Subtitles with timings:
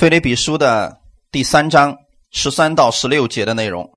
[0.00, 0.98] 腓立比书的
[1.30, 1.94] 第三章
[2.30, 3.92] 十三到十六节的内容，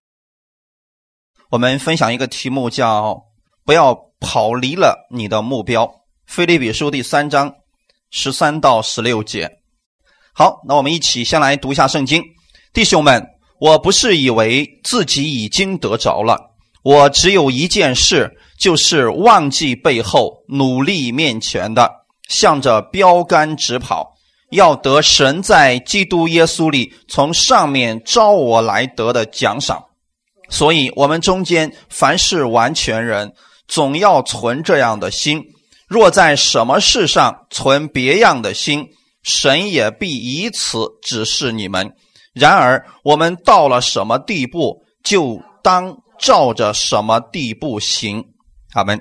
[1.49, 3.23] 我们分享一个题目，叫
[3.63, 5.89] “不要跑离了你的目标”。
[6.27, 7.55] 腓立比书第三章
[8.11, 9.49] 十三到十六节。
[10.33, 12.21] 好，那我们一起先来读一下圣经，
[12.73, 13.25] 弟兄们，
[13.61, 16.37] 我不是以为自己已经得着了，
[16.83, 18.29] 我只有一件事，
[18.59, 21.89] 就是忘记背后，努力面前的，
[22.27, 24.12] 向着标杆直跑。
[24.53, 29.83] 要得神在基督耶稣里从上面招我来得的奖赏，
[30.49, 33.33] 所以我们中间凡是完全人，
[33.67, 35.39] 总要存这样的心；
[35.87, 38.87] 若在什么事上存别样的心，
[39.23, 41.91] 神也必以此指示你们。
[42.33, 48.23] 然而我们到了什么地步，就当照着什么地步行。
[48.73, 48.99] 阿门。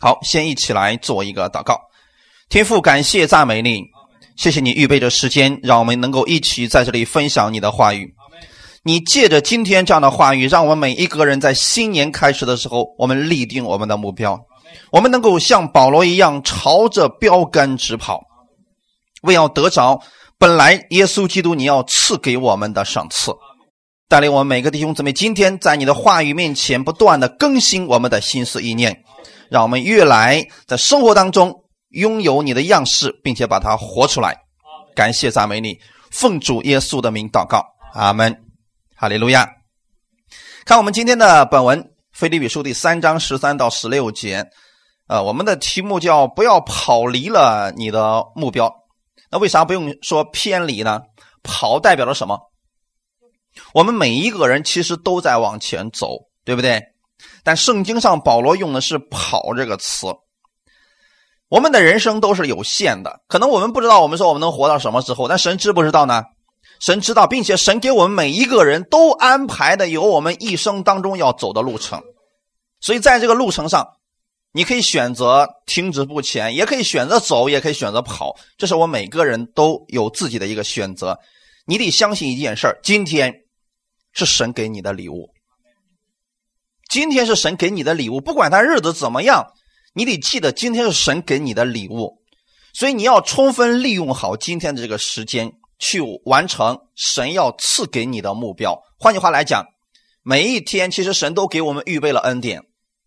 [0.00, 1.80] 好，先一起来做一个祷告，
[2.48, 3.91] 天父，感谢赞美你。
[4.36, 8.14] 谢谢你预备着时间，让我们能够一起在这里分享你的话语。
[8.84, 14.40] 你借着今天这样的话语，让我们每一个人在新年开始的时候，我们立定我们的目标，
[14.90, 18.22] 我们能够像保罗一样朝着标杆直跑，
[19.22, 20.00] 为要得着
[20.38, 23.32] 本来耶稣基督你要赐给我们的赏赐。
[24.08, 29.04] 带领我们每个弟兄姊妹，今天在你的话语面前不断的更新我们的心思意念，
[29.48, 31.61] 让我们越来在生活当中。
[31.92, 34.36] 拥有你的样式，并且把它活出来。
[34.94, 35.78] 感谢赞美你，
[36.10, 38.44] 奉主耶稣的名祷告，阿门，
[38.96, 39.48] 哈利路亚。
[40.64, 41.82] 看我们今天的本文
[42.12, 44.46] 《腓立比书》第三章十三到十六节，
[45.08, 48.72] 呃，我们的题目叫“不要跑离了你的目标”。
[49.30, 51.00] 那为啥不用说偏离呢？
[51.42, 52.38] 跑代表了什么？
[53.74, 56.08] 我们每一个人其实都在往前走，
[56.44, 56.82] 对不对？
[57.42, 60.06] 但圣经上保罗用的是“跑”这个词。
[61.52, 66.24] 我们的人生都是有限的，可能我们不知道，我们说我们能活到什么时候，但神知不知道呢？
[66.80, 72.00] 神知道，并且神给我们每一个人都安排的有我们一生当中要走的路程，
[72.80, 73.86] 所以在这个路程上，
[74.52, 81.18] 你可以选择停止不前，也可以选择走，也可以选择跑，这是我每个人都有自己的一个选择。
[81.66, 83.30] 你得相信一件事今天
[84.14, 85.28] 是神给你的礼物，
[86.88, 89.52] 今天是神给你的礼物，不管他日子怎么样。
[89.94, 92.22] 你得记得，今天是神给你的礼物，
[92.72, 98.82] 所以你要充分利用好今天的这个时间，去完成神要赐给你的目标。
[98.98, 99.66] 换句话来讲，
[100.22, 102.62] 每一天其实神都给我们预备了恩典，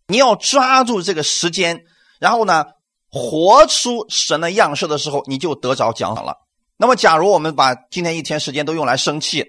[0.06, 1.82] 你要抓住这个时间，
[2.20, 2.66] 然后呢，
[3.10, 6.36] 活出神的样式的时候，你就得着奖赏了。
[6.76, 9.44] 那么，假如我们把今天一天时间都用来生气，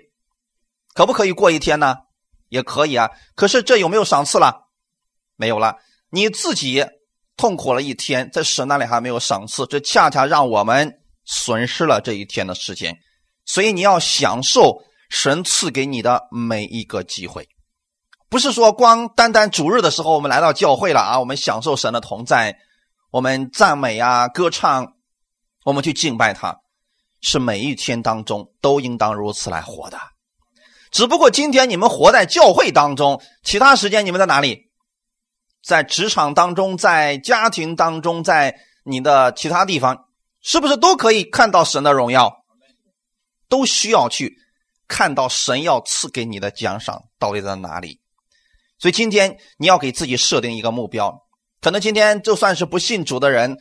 [0.96, 1.97] 可不可以过一天呢？
[2.50, 3.12] 也可以啊。
[3.36, 4.70] 可是这有没有赏赐了？
[5.36, 5.76] 没有了，
[6.09, 6.84] 你自己。
[7.38, 10.92] 痛苦了一天，在神那里还没有赏赐，这恰恰让我们
[11.24, 12.98] 损失了这一天的时间。
[13.46, 17.47] 所以你要享受神赐给你的每一个机会，
[18.28, 22.58] 不是说光单单主日的时候我们来到教会了啊，我们享受神的同在，
[23.12, 24.96] 我们赞美啊、歌唱，
[25.64, 26.58] 我们去敬拜他，
[27.22, 29.97] 是每一天当中都应当如此来活的。
[30.92, 34.66] 只不过今天你们活在教会当中，其他时间你们在哪里？
[35.67, 38.55] 在职场当中，在家庭当中，在
[38.85, 40.05] 你的其他地方，
[40.41, 42.45] 是不是都可以看到神的荣耀？
[43.50, 44.38] 都需要去
[44.88, 48.00] 看到神要赐给你的奖赏到底在哪里？
[48.79, 51.23] 所以今天你要给自己设定一个目标。
[51.59, 53.57] 可能今天就算是不信主的人，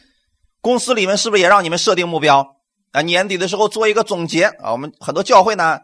[0.61, 2.55] 公司里面是不是也让你们设定目标？
[2.93, 4.71] 啊，年底的时候做一个总结啊。
[4.71, 5.81] 我们很多教会呢，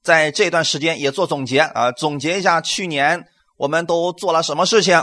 [0.00, 5.02] 在这段时间也做总结啊，总结一下去年我们都做了什么事情。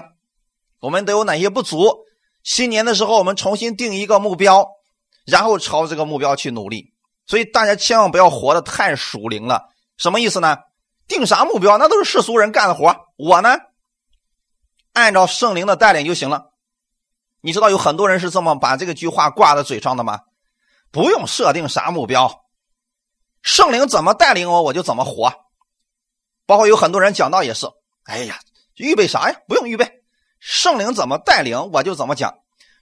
[0.83, 2.03] 我们都有哪些不足？
[2.43, 4.67] 新年的时候，我们重新定一个目标，
[5.25, 6.93] 然后朝这个目标去努力。
[7.25, 9.69] 所以大家千万不要活得太属灵了。
[9.95, 10.57] 什么意思呢？
[11.07, 11.77] 定啥目标？
[11.77, 12.93] 那都是世俗人干的活。
[13.15, 13.55] 我呢，
[14.91, 16.51] 按照圣灵的带领就行了。
[17.39, 20.19] 你知道有很多人是这么把这个句话挂在嘴上的吗？
[20.91, 22.43] 不用设定啥目标，
[23.41, 25.33] 圣灵怎么带领我，我就怎么活。
[26.45, 27.67] 包括有很多人讲道也是，
[28.03, 28.37] 哎呀，
[28.75, 29.39] 预备啥呀？
[29.47, 30.02] 不用预备。
[30.45, 32.33] 圣灵怎么带领，我就怎么讲，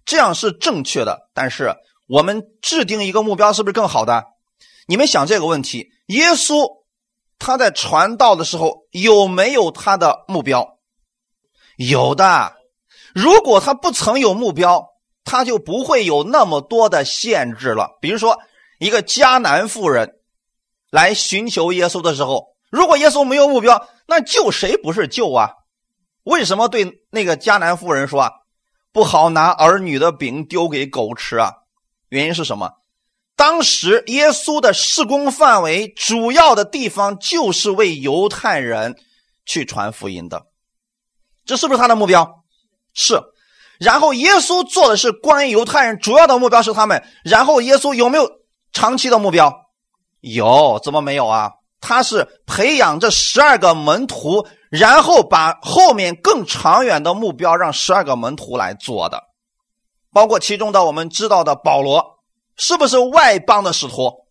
[0.03, 1.29] 这样是正确的。
[1.35, 1.75] 但是
[2.09, 4.23] 我们制定一个目标，是不是更好的？
[4.87, 6.81] 你们想这个问题：耶稣
[7.37, 10.79] 他在传道的时候有没有他的目标？
[11.77, 12.53] 有的。
[13.13, 14.87] 如果他不曾有目标，
[15.23, 17.99] 他就不会有那么多的限制了。
[18.01, 18.39] 比如说，
[18.79, 20.15] 一个迦南妇人
[20.89, 25.51] 来寻求耶稣的时候，如果耶稣没有目标，那救谁不是救啊？
[26.23, 28.31] 为什么对那个迦南妇人说啊
[28.91, 31.51] 不好拿儿女的饼丢给狗吃啊？
[32.09, 32.71] 原因是什么？
[33.35, 38.95] 当时耶稣的施工范围主要的地方就是为犹太人
[39.45, 40.45] 去传福音的，
[41.45, 42.43] 这是不是他的目标？
[42.93, 43.19] 是。
[43.79, 47.03] 然后耶稣做的是关于犹太人，主要的目标是他们。
[47.23, 48.29] 然后耶稣有没有
[48.71, 49.51] 长期的目标？
[50.19, 51.53] 有，怎么没有啊？
[51.79, 59.21] 他是培养这十二个门徒，然后把后面更长远的目标让十二个门徒来做的，
[60.13, 62.19] 包括其中的我们知道的保罗，
[62.55, 64.27] 是不是外邦的使徒？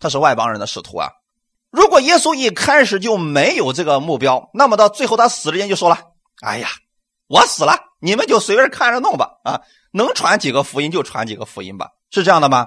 [0.00, 1.10] 他是外邦人的使徒啊。
[1.70, 5.98] 如果耶稣一开始就没有这个目标，那么到最后他死之前就说了
[6.40, 6.68] ：“哎呀，
[7.26, 9.60] 我死了，你们就随便看着弄吧，啊，
[9.92, 12.66] 能传几个福音就传几个福音吧。”是这样的吗？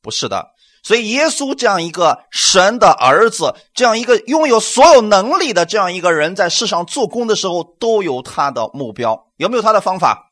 [0.00, 0.53] 不是的。
[0.84, 9.26] 所以，耶稣这样一个神的儿子，这样一个拥有所有能力的这样一个人，在世上做工的时候，都有他的目标。
[9.38, 10.30] 有没有他的方法？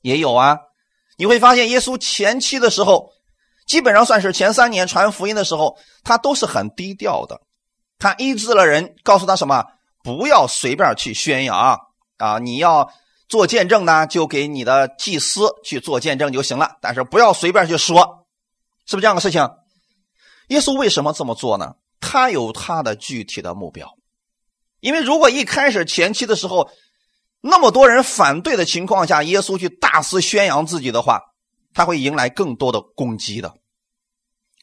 [0.00, 0.58] 也有啊。
[1.18, 3.10] 你会发现，耶稣前期的时候，
[3.66, 7.40] 基本上算是前三年传福音的时候，他都是很低调的。
[7.98, 9.64] 他医治了人，告诉他什么？
[10.04, 11.80] 不要随便去宣扬
[12.18, 12.38] 啊！
[12.38, 12.88] 你要
[13.28, 16.76] 做见证呢，就给你的祭司去做见证就行了。
[16.80, 18.26] 但是不要随便去说，
[18.86, 19.48] 是不是这样的事情？
[20.48, 21.74] 耶稣为什么这么做呢？
[22.00, 23.96] 他有他的具体的目标，
[24.80, 26.70] 因为如果一开始前期的时候，
[27.40, 31.20] 那么多人反对的情况下，耶稣去大肆宣扬自己的话，
[31.72, 33.54] 他会迎来更多的攻击的。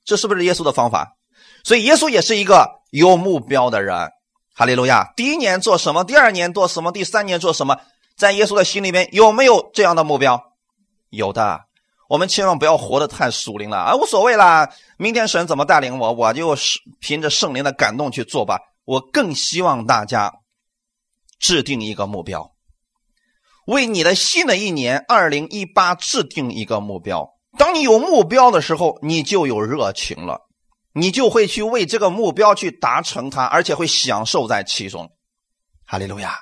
[0.05, 1.17] 这是不是耶稣的方法？
[1.63, 4.09] 所以耶稣也是一个有目标的人。
[4.53, 5.13] 哈利路亚！
[5.15, 6.03] 第一年做什么？
[6.03, 6.91] 第二年做什么？
[6.91, 7.79] 第三年做什么？
[8.15, 10.53] 在耶稣的心里面有没有这样的目标？
[11.09, 11.61] 有的。
[12.11, 14.69] 我们千万不要活得太属灵了啊，无所谓啦。
[14.97, 18.59] 明天神怎么带领我，我就是凭着圣灵的感动去做吧。
[18.83, 20.29] 我更希望大家
[21.39, 22.51] 制定一个目标，
[23.65, 27.29] 为你的新的一年二零一八制定一个目标。
[27.57, 30.41] 当你有目标的时候，你就有热情了，
[30.93, 35.09] 你就会去为这个目标去达成它，而且会享受在其中。
[35.85, 36.37] 哈利路亚！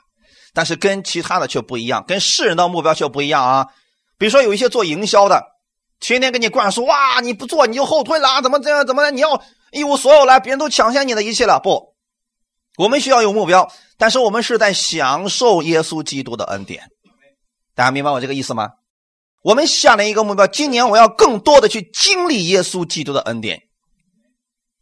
[0.52, 3.68] 但是跟其他的却不一样，跟世人的目标却不一样啊。
[4.18, 5.59] 比如说有一些做营销的。
[6.00, 7.20] 天天给你灌输哇！
[7.22, 8.86] 你不做你就后退了，怎么这样？
[8.86, 9.12] 怎么的？
[9.12, 9.42] 你要
[9.72, 11.60] 一无所有了，别人都抢先你的一切了。
[11.60, 11.96] 不，
[12.78, 16.90] 我们需要有目标，但是我们是在享受耶稣基督的恩典。
[17.76, 18.70] 大家明白我这个意思吗？
[19.42, 23.64] 我们下了一个目标，今年我要更多的去经历耶稣基督的恩典。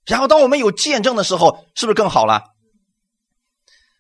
[0.06, 2.44] 然后，当我们有见证的时候，是不是更好了？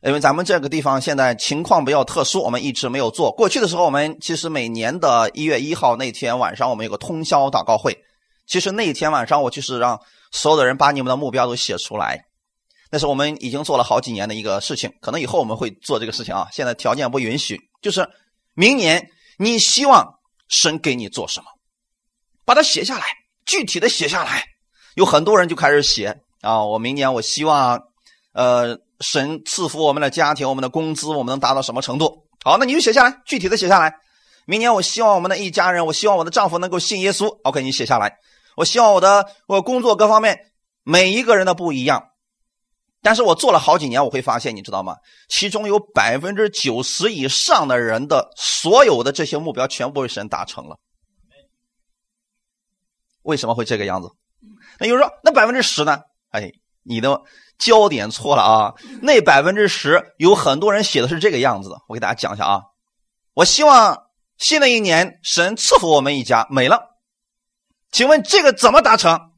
[0.03, 3.31] 因为咱们这个地方现在情况比较特殊，我们一直没有做。
[3.31, 7.97] 过去的时候，我们其实每年的一月一号那天晚上，我们有个通宵祷告会。
[8.45, 9.99] 其实那一天晚上，我就是让
[10.31, 12.25] 所有的人把你们的目标都写出来。
[12.91, 16.47] 那是我们已经做了好几年的一个事情，可能以后我们会做这个事情啊。
[16.51, 18.07] 现在条件不允许，就是
[18.53, 19.09] 明年
[19.39, 21.47] 你希望神给你做什么，
[22.45, 23.05] 把它写下来，
[23.47, 24.43] 具体的写下来。
[24.93, 27.81] 有很多人就开始写啊，我明年我希望，
[28.33, 28.79] 呃。
[28.99, 32.25] 神赐福我们的家庭，我们的工资，我们能达到什么程度？
[32.44, 33.94] 好，那你就写下来，具体的写下来。
[34.45, 37.27] 明年我希望我们的一家人，我希望我的丈夫能够信耶稣。
[37.44, 38.17] OK，你写下来。
[38.55, 40.39] 我希望我的我工作各方面，
[40.83, 42.11] 每一个人的不一样。
[43.01, 44.95] 但是我做了好几年，我会发现，你知道吗？
[45.27, 50.77] 其中有百分之九十以上的人的所有的这些目标，全部被神达成了。
[53.23, 54.09] 为什么会这个样子？
[54.79, 56.00] 那有人说，那百分之十呢？
[56.31, 56.51] 哎，
[56.83, 57.22] 你的。
[57.57, 58.73] 焦点错了啊！
[59.01, 62.61] 那百分之十有很多人写的是这个样子的，我给大家讲一下啊。
[63.33, 66.97] 我希望新的一年神赐福我们一家，没了。
[67.91, 69.31] 请问这个怎么达成？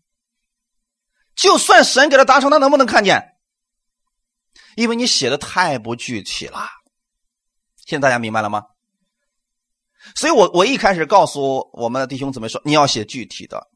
[1.35, 3.23] 就算神给他达成，他能不能看见？
[4.75, 6.67] 因为你写的太不具体了。
[7.85, 8.63] 现在大家明白了吗？
[10.15, 13.67] 所以我我一开始告诉我们的弟兄姊妹说，你要写具体的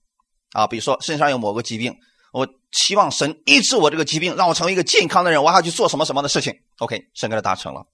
[0.51, 1.95] 啊，比如说身上有某个疾病。
[2.31, 5.42] 我期望神医治我这个疾病，让我成为一个健康的人。
[5.42, 7.86] 我还要去做什么什么的事情？OK，神给他达成了。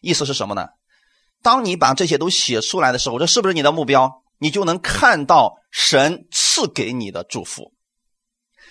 [0.00, 0.68] 意思是什么呢？
[1.42, 4.22] 当你把这些都写出来的时候，这是不是你的目标？
[4.38, 7.72] 你就能看到神赐给你的祝福。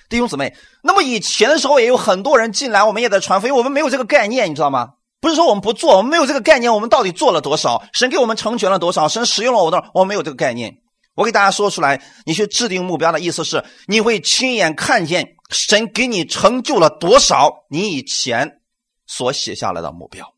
[0.10, 4.94] 弟兄姊妹，那么以前的时候也有很多人进来，我们也在传福音，我们没有这个概念，你知道吗？
[5.20, 7.84] 不是说我们不做，我们没有这个概念，我们到底做了多少？
[7.94, 9.08] 神给我们成全了多少？
[9.08, 9.90] 神使用了我多少？
[9.96, 10.78] 我没有这个概念。
[11.16, 18.62] 我给大家说出来，你去制定目标的意思是，你会亲眼看见神给你成就了多少你以前
[19.08, 20.34] 所写下来的目标。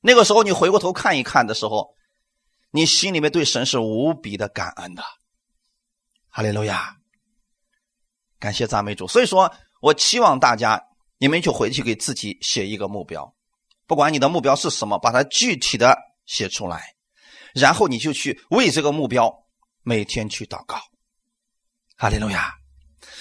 [0.00, 1.94] 那个时候你回过头看一看的时候，
[2.70, 5.02] 你心里面对神是无比的感恩的。
[6.30, 6.96] 哈利路亚，
[8.40, 9.06] 感谢赞美主。
[9.06, 10.82] 所以说我期望大家，
[11.18, 13.34] 你们就回去给自己写一个目标，
[13.86, 16.94] 不管你的目标是什么，把它具体的写出来，
[17.54, 19.43] 然后你就去为这个目标。
[19.84, 20.76] 每天去祷告，
[21.96, 22.52] 哈利路亚！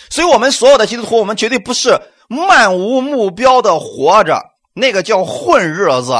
[0.09, 4.41] 所以，我们所有的基督徒，我们绝对不是漫无目标的活着，
[4.73, 6.13] 那个叫混日子。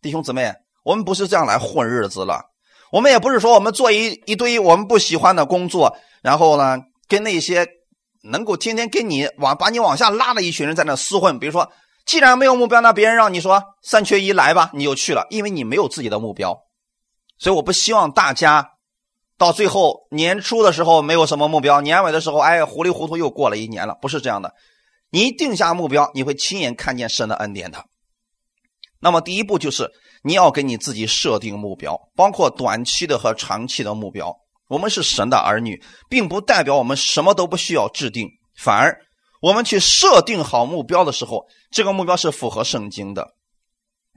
[0.00, 0.52] 弟兄姊妹，
[0.84, 2.42] 我们不是这样来混日子了。
[2.90, 7.66] 我们也不是说我们做一一堆我们不喜欢的工作，然后呢，跟那些
[8.22, 11.38] 能够天天跟你往把你往下拉的一群人在那厮混。
[11.38, 11.70] 比如说，
[12.06, 16.56] 既然没有目标，那别人让你说三缺一来吧，你就去了，因为你没有自己的目标。
[17.38, 18.70] 所以，我不希望大家
[19.36, 23.96] 到最后年初的时候没有什么目标，年尾的时候，哎，糊里糊涂又过了一年了。
[24.00, 24.54] 不是这样的，
[25.10, 27.84] 你一定下目标，你会亲眼看见神的恩典的。
[29.00, 29.90] 那么，第一步就是
[30.22, 34.34] 你要给你自己设定目标，包括短期的和长期的目标。
[34.68, 38.98] 我们是神的儿女，并不代表我们什么都不需要制定，反而
[39.42, 43.34] 我们去设定好目标的时候，这个目标是符合圣经的。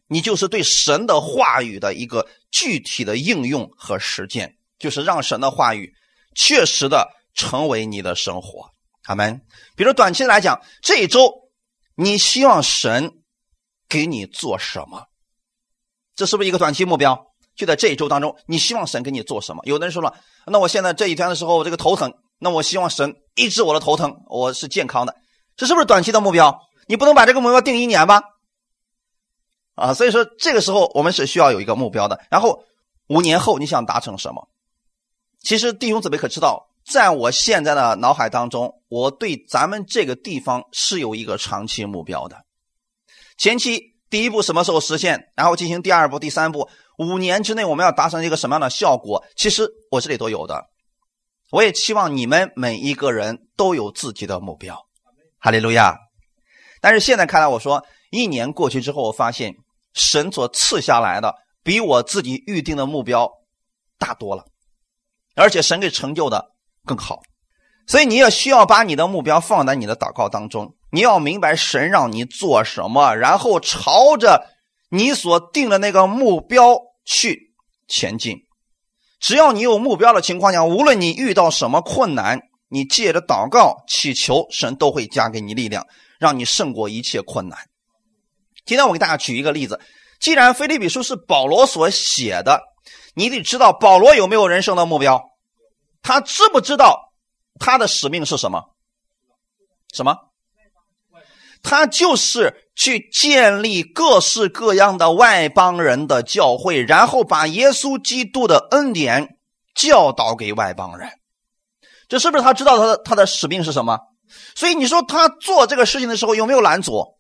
[0.07, 5.93] 你就是对神的话语的一个具体的应用和实践，就是让神的话语
[6.35, 8.69] 确实的成为你的生活。
[9.05, 9.41] 阿门。
[9.75, 11.31] 比如短期来讲，这一周
[11.95, 13.11] 你希望神
[13.87, 15.05] 给你做什么？
[16.15, 17.27] 这是不是一个短期目标？
[17.55, 19.63] 就在这一周当中，你希望神给你做什么？
[19.65, 20.13] 有的人说了，
[20.45, 25.15] 那我现在这一天的时候，我这个头疼，那我希望神医治我的头疼，我是健康的，
[25.55, 26.59] 这是不是短期的目标？
[26.87, 28.21] 你不能把这个目标定一年吧？
[29.75, 32.19] 啊，所以说这个时候我们是需要有一个目标的。
[32.29, 32.63] 然后
[33.07, 34.47] 五年后你想达成什么？
[35.47, 42.43] 其实弟兄姊妹可知道，在我现在的脑海当中，我对咱们这个地方是有一个长期目标的。
[43.37, 45.31] 前期第一步什么时候实现？
[45.37, 49.23] 然后进行第二步、第三步，五年之内我们要达成一个什么样的效果？
[49.37, 50.65] 其实我这里都有的。
[51.51, 54.77] 我也期望你们每一个人都有自己的目标。
[55.39, 55.95] 哈利路亚！
[56.81, 59.55] 但是现在看来，我说一年过去之后，我发现。
[59.93, 63.31] 神所赐下来的比我自己预定的目标
[63.97, 64.43] 大多了，
[65.37, 66.43] 而且神给成就的
[66.83, 67.21] 更好，
[67.87, 70.75] 所以你也需要把你的目标放在你的祷告当中。
[70.91, 74.47] 你要明白神让你做什么，然后朝着
[74.89, 77.53] 你所定的那个目标去
[77.87, 78.37] 前进。
[79.19, 82.39] 只要你有目标的情况下，无论你遇到什么困难，
[82.69, 85.85] 你借着祷告祈求，神都会加给你力量，
[86.19, 87.59] 让你胜过一切困难。
[88.65, 89.79] 今天我给大家举一个例子，
[90.19, 92.61] 既然菲利比书是保罗所写的，
[93.17, 95.31] 你得知道保罗有没有人生的目标？
[96.03, 97.11] 他知不知道
[97.59, 98.75] 他的使命是什么？
[99.91, 100.15] 什么？
[101.63, 109.39] 他就是去建立各式各样的外邦人的教会，然后把耶稣基督的恩典
[109.73, 111.09] 教导给外邦人。
[112.07, 113.97] 这是不是他知道他的他的使命是什么？
[114.55, 117.17] 所以你说他做这个事情的时候有没有拦阻？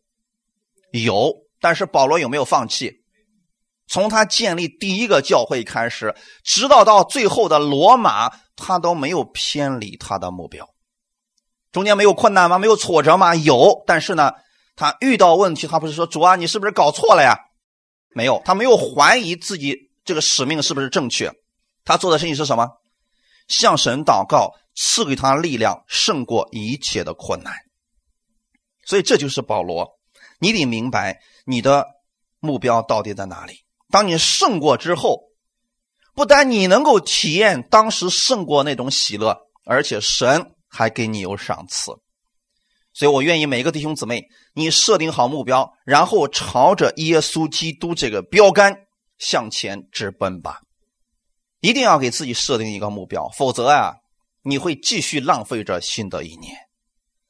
[0.91, 3.03] 有，但是保罗有没有放弃？
[3.87, 6.13] 从他建立第一个教会开始，
[6.43, 10.67] 直到到最后的罗马，他都没有偏离他的目标。
[11.71, 12.59] 中间没有困难吗？
[12.59, 13.35] 没有挫折吗？
[13.35, 14.31] 有，但是呢，
[14.75, 17.37] 他遇到问题，他不是说主啊，你是不是搞错了呀？
[18.09, 21.31] 没有，他没有怀疑自己这个使命是不是正确。
[21.85, 22.67] 他做的事情是什么？
[23.47, 27.53] 向神祷告，赐给他力量，胜过一切的困难。
[28.85, 29.87] 所以这就是保罗。
[30.39, 31.85] 你得明白你的
[32.39, 33.66] 目标到底在哪里。
[33.89, 35.21] 当你胜过之后，
[36.13, 41.91] 不但你能够体验当时胜过那种喜乐，而且神还给你有赏赐。
[42.93, 48.75] 所以我愿意每个弟兄姊妹，你设定好目标，然后朝着耶稣基督这个标杆
[49.19, 50.61] 向前直奔吧。
[51.59, 53.93] 一定要给自己设定一个目标，否则啊，
[54.41, 56.55] 你会继续浪费着新的一年。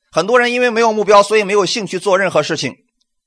[0.09, 2.73] 很多人因为没有目标，所以没有兴趣做任何事情。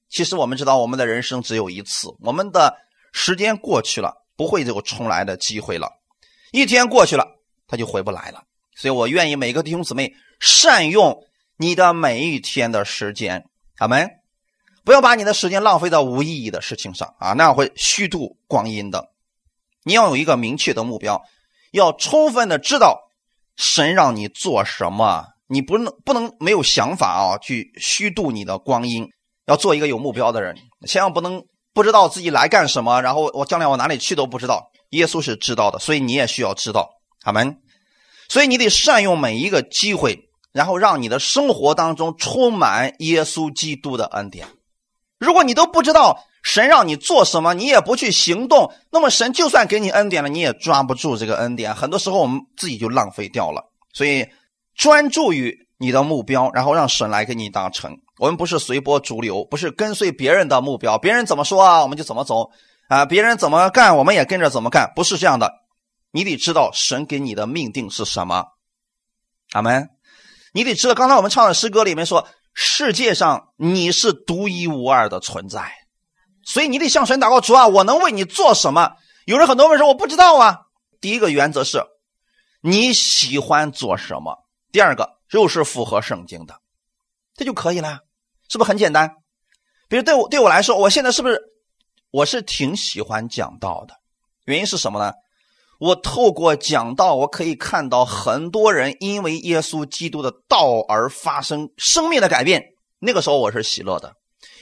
[0.08, 2.74] 其实我们知道，我们的人生只有一次，我们的
[3.12, 5.90] 时间过去了，不会有重来的机会了。
[6.52, 7.26] 一天过去了，
[7.66, 8.42] 他就回不来了。
[8.76, 11.22] 所以我愿意每个弟兄姊妹善用
[11.56, 13.44] 你的每一天的时间，
[13.78, 14.08] 阿门。
[14.82, 19.10] 不要把你的时间浪费在无意义的事情上啊，那样会虚度光阴的。
[19.84, 21.22] 你要有一个明确的目标，
[21.70, 22.98] 要充分的知道
[23.56, 29.06] 神让你做什么，你不能不能没有想法啊，去虚度你的光阴。
[29.46, 34.70] 要做一个有目标的人，千万不能不知道自己来干什么，然后我将来往哪里去都不知道。
[34.90, 36.90] 耶稣是知道的，所以你也需要知道，
[37.22, 37.58] 阿门。
[38.28, 44.48] 所以你得善用每一个机会，然后让你的生活当中充满耶稣基督的恩典。
[45.18, 51.74] 如果你都不知道神让你做什么，你也不去行动，那么神就算给你恩典了，你也抓不住这个恩典。
[51.74, 53.70] 很多时候我们自己就浪费掉了。
[53.92, 54.26] 所以
[54.74, 57.98] 专注于你的目标，然后让神来给你达成。
[58.20, 62.50] 我们不是随波逐流，不是跟随别人的目标，别人怎么说啊，我们就怎么走
[62.86, 65.50] 啊，别人怎么干，我们也跟着怎么干，不是这样的。
[66.10, 68.44] 你得知道神给你的命定是什么，
[69.52, 69.88] 阿门。
[70.52, 75.72] 你得知道，刚才我们唱的诗歌里面说，世界上你是独一无二的存在，
[76.44, 78.96] 所以你得向神祷告主啊，我能为你做什么？
[79.24, 80.58] 有人很多问说我不知道啊。
[81.00, 81.82] 第一个原则是，
[82.60, 84.36] 你喜欢做什么？
[84.70, 86.60] 第二个又是符合圣经的，
[87.34, 88.00] 这就可以了，
[88.50, 89.10] 是不是很简单？
[89.88, 91.40] 比如对我对我来说，我现在是不是
[92.10, 93.94] 我是挺喜欢讲道的？
[94.44, 95.12] 原因是什么呢？
[95.78, 102.62] 我透过讲道，我可以看到很多人因为耶稣基督的道而发生生命的改变。
[102.98, 104.12] 那个时候我是喜乐的，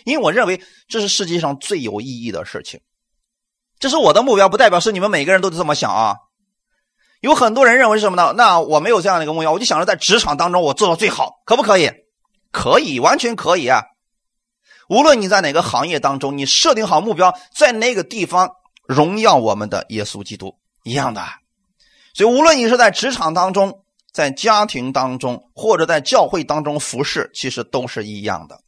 [0.04, 2.80] 因为我认为这是世界上最有意义的事情。
[3.78, 6.14] 这是我的目标，不代表是你们每个人都这么想啊。
[7.20, 8.32] 有很多人认为是什么呢？
[8.36, 11.90] 那我没有这样的一个目标，我就想着在职场当中我做到最好，可不可以？
[12.52, 13.82] 可以，完全可以啊。
[14.88, 18.50] 无论你在哪个行业当中，你设定好目标，在那个地方
[18.86, 20.56] 荣耀我们的耶稣基督。
[20.84, 21.22] 一样的，
[22.14, 28.60] 所以无论你是在职场当中、在家庭当中，或者在教会当中服侍，其实都是一样的。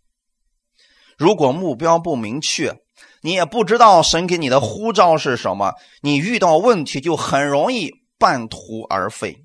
[1.16, 2.76] 如果目标不明确，
[3.22, 5.72] 你也不知道神给你的呼召是什么，
[6.02, 9.42] 你遇到问题就很容易半途而废。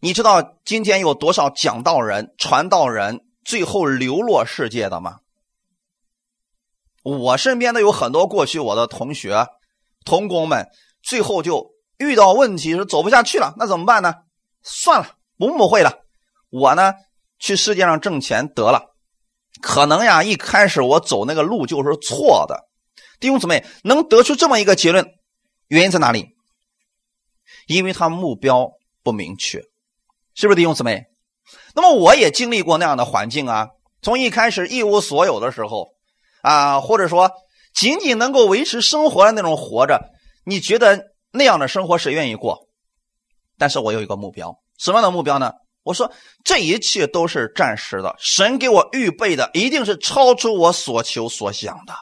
[0.00, 5.20] 你知道今天有多少讲道人、传道人最后流落世界的吗？
[7.02, 9.46] 我身边的有很多过去我的同学、
[10.04, 10.68] 同工们。
[11.02, 14.14] 最后就遇到问题是走不下去了，那怎么办呢？
[14.62, 16.04] 算了，不误会了。
[16.50, 16.92] 我呢，
[17.38, 18.94] 去世界上挣钱得了。
[19.62, 22.68] 可能呀，一开始我走那个路就是错的。
[23.18, 25.14] 弟兄姊妹，能得出这么一个结论，
[25.68, 26.36] 原因在哪里？
[27.66, 28.70] 因为他目标
[29.02, 29.64] 不明确，
[30.40, 31.04] 是不是弟兄姊妹？
[31.74, 33.68] 那么我也经历过那样的环境啊，
[34.00, 35.88] 从一开始一无所有的时候
[36.40, 37.30] 啊，或者说
[37.74, 40.00] 仅仅能够维持生活的那种活着。
[40.46, 42.68] 你觉得那样的生活谁愿意过？
[43.58, 45.52] 但是我有一个目标，什么样的目标呢？
[45.82, 46.10] 我说
[46.42, 51.92] 这一切都是暂时的，神给我预备的一定是超出我所求所想的。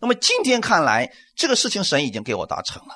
[0.00, 2.94] 那么今天看来，这个事情神已经给我达成了。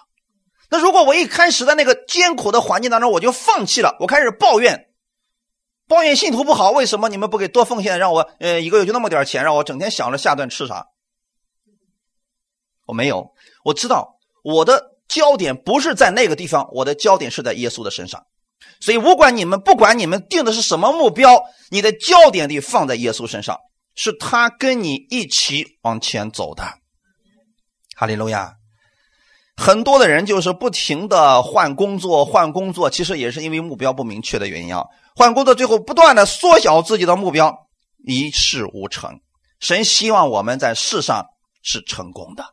[0.70, 4.88] 那如果我一开始在那个艰苦的环境当中我就放弃了，我开始抱怨，
[5.86, 10.86] 抱怨信徒不好，为什么你们不给多奉献，让我呃一个月就那么点钱，让我整天想着下顿吃啥？
[12.86, 13.32] 我没有，
[13.64, 14.18] 我知道。
[14.44, 18.24] 我的焦点不是在那个地方，我的焦点是在耶稣的身上。
[18.80, 23.58] 所以，不管你们不管你们定的是什么目标，你的焦点得放在耶稣身上，
[23.94, 26.62] 是他跟你一起往前走的。
[27.96, 28.57] 哈利路亚！
[29.58, 34.84] 很多的人就是不停的换工作，换工作，其实也是因为目标不明确的原因啊。
[35.16, 37.66] 换工作最后不断的缩小自己的目标，
[38.06, 39.18] 一事无成。
[39.58, 41.26] 神希望我们在世上
[41.60, 42.44] 是成功的。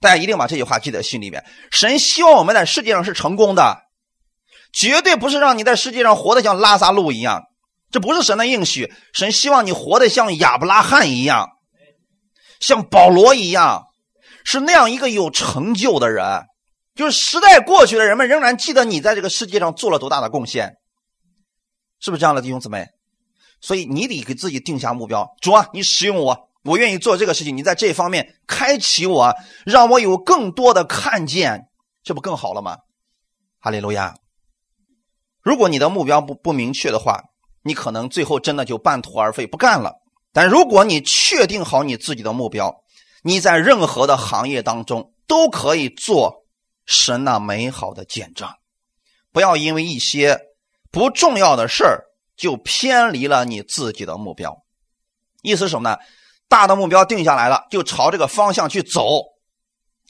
[0.00, 1.44] 大家一定把这句话记在心里面。
[1.70, 3.78] 神希望我们在世界上是成功的，
[4.72, 7.44] 绝对不是让你在世界上活得像拉萨路一样。
[7.92, 8.92] 这不是神的应许。
[9.12, 11.50] 神希望你活得像亚伯拉罕一样，
[12.58, 13.84] 像保罗一样，
[14.44, 16.46] 是那样一个有成就的人。
[16.94, 20.74] 就是时代过去了，人们仍然记得你在这个世界上做了多大的贡献，
[22.00, 22.86] 是不是这样的弟兄姊妹？
[23.60, 25.28] 所以你得给自己定下目标。
[25.40, 26.48] 主啊，你使用我。
[26.64, 31.68] 我愿意做这个事情，你在这方面开启我，让我有更多的看见，
[32.02, 32.76] 这不更好了吗？
[33.60, 34.14] 哈利路亚！
[35.42, 37.22] 如果你的目标不不明确的话，
[37.62, 39.94] 你可能最后真的就半途而废，不干了。
[40.32, 42.79] 但如果你确定好你自己的目标，
[43.22, 46.44] 你在任何的行业当中都可以做
[46.86, 48.48] 神那美好的见证。
[49.32, 50.40] 不要因为一些
[50.90, 52.04] 不重要的事儿
[52.36, 54.64] 就偏离了你自己的目标。
[55.42, 55.96] 意思是什么呢？
[56.48, 59.22] 大的目标定下来了，就朝这个方向去走，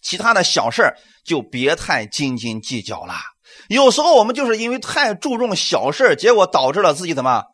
[0.00, 3.14] 其他的小事就别太斤斤计较了。
[3.68, 7.44] 有时候我们就是因为太注重小事结果导致了自己怎么，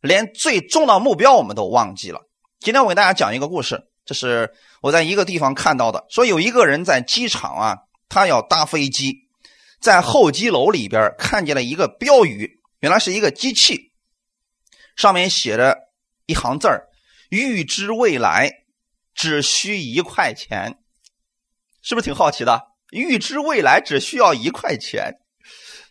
[0.00, 2.20] 连最终的目标我们都忘记了。
[2.60, 7.76] 今天我给大家讲一个故事，这是我在一个地方看到的，说有一个人在机场啊，
[8.08, 9.14] 他要搭飞机，
[9.80, 13.92] 在候机楼里边看见了一个标语，原来是一个机器，
[14.94, 15.76] 上面写着
[16.26, 16.86] 一行字儿。
[17.28, 18.50] 预知未来
[19.12, 20.78] 只需一块钱，
[21.82, 22.62] 是不是挺好奇的？
[22.92, 25.16] 预知未来只需要一块钱，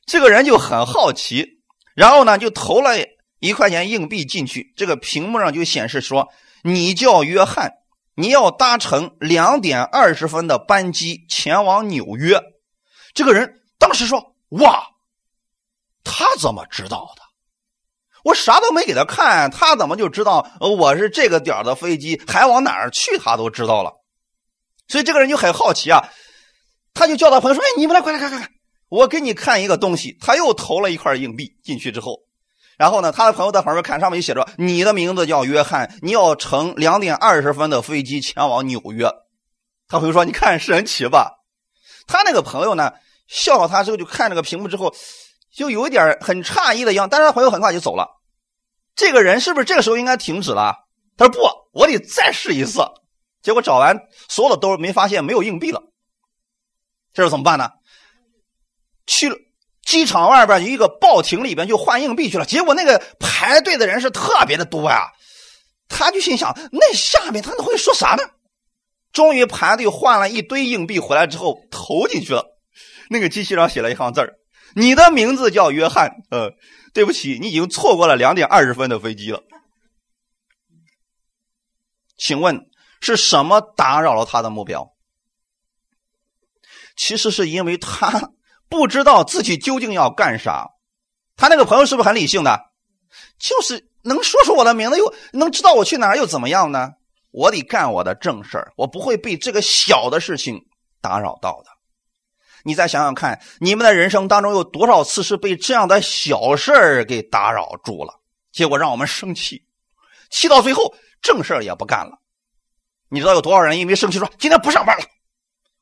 [0.06, 1.60] 这个人就很好奇，
[1.94, 2.96] 然后呢就投了
[3.40, 6.30] 一块钱硬币进去，这个屏幕上就显示说
[6.64, 7.74] ：“你叫约翰，
[8.16, 12.42] 你要搭乘两点二十分的班机前往纽约。”
[13.14, 14.88] 这个人当时说：“哇，
[16.04, 17.22] 他怎么知道的？”
[18.26, 23.20] 我啥都没给他看，他怎么就知道我是这个点的飞机还往哪儿去？
[23.20, 23.94] 他都知道了，
[24.88, 26.10] 所以这个人就很好奇啊，
[26.96, 28.50] 他就叫他朋友说：“哎，你们来，快来看看看，
[28.90, 32.22] 我给你看一个东西，他又投了一块硬币进去之后，
[32.78, 39.10] 然后呢，他的朋友在旁边看，上面就写着你的名字叫约翰，你要乘两点二十分的飞机前往纽约。
[39.88, 41.32] 他朋友说：“你看神奇吧？”
[42.08, 42.92] 他那个朋友呢，
[43.28, 44.94] 笑他之后就看这个屏幕之后，
[45.54, 48.08] 就有一点很诧异的样，但是他朋友很快就走了。
[48.96, 50.76] 这个人是不是这个时候应该停止了？
[51.18, 51.32] 他说
[51.72, 52.82] ：“不，我得再试一次。”
[53.42, 53.96] 结果找完
[54.28, 55.84] 所有的兜没发现没有硬币了，
[57.14, 57.70] 这时候怎么办呢？
[59.06, 59.38] 去了
[59.86, 62.46] 机场外边一个报亭里边就换硬币去了。
[62.46, 65.12] 结果那个排队的人是特别的多呀，
[65.88, 68.24] 他就心想：那下面他会说啥呢？
[69.14, 72.58] 终于排队换了一堆硬币回来之后投进去了。
[73.10, 74.34] 那个机器上写了一行字儿
[74.76, 76.52] ：“你的名字叫约翰。”呃，
[76.94, 79.44] 对不起，你已经错过了两点二十分的飞机了。
[82.18, 82.66] 请问
[83.00, 84.94] 是什么打扰了他的目标？
[86.98, 88.32] 其实是因为他
[88.70, 90.70] 不知道自己究竟要干啥。
[91.36, 92.60] 他那个朋友是不是很理性的？
[93.38, 96.92] 就是能说出我的名字，又能知道我去哪儿，又怎么样呢？
[97.32, 100.62] 我得干我的正事儿，我不会被这个小的事情
[101.02, 101.72] 打扰到的。
[102.64, 108.22] 你再想想看，你们的人生当中有多少次是被这样的小事儿给打扰住了？
[108.52, 109.66] 结果让我们生气，
[110.30, 110.96] 气到最后。
[111.22, 112.20] 正事也不干了，
[113.10, 115.04] 你知道有多少人因为生气说今天不上班了，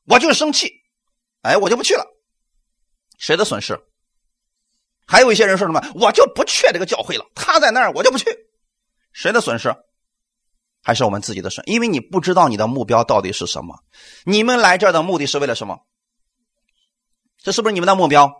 [0.06, 0.72] 我就是生气，
[1.42, 2.06] 哎，我就不去了，
[3.18, 3.78] 谁的损失？
[5.06, 8.26] 还有一些人说什么，我就不去这个教会了，他在那儿，我就不去，
[9.12, 9.74] 谁的损失？
[10.82, 11.64] 还是我们自己的损？
[11.68, 13.78] 因为你不知道你的目标到底是什么。
[14.24, 15.78] 你们来这儿的目的是为了什么？
[17.42, 18.30] 这是不是你们的目标？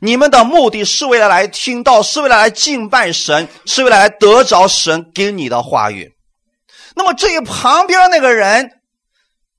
[0.00, 6.16] 你们的目的是为了来听到，是为了来敬拜神，是为了来得着神给你的话语。
[6.94, 8.80] 那么，至于旁边那个人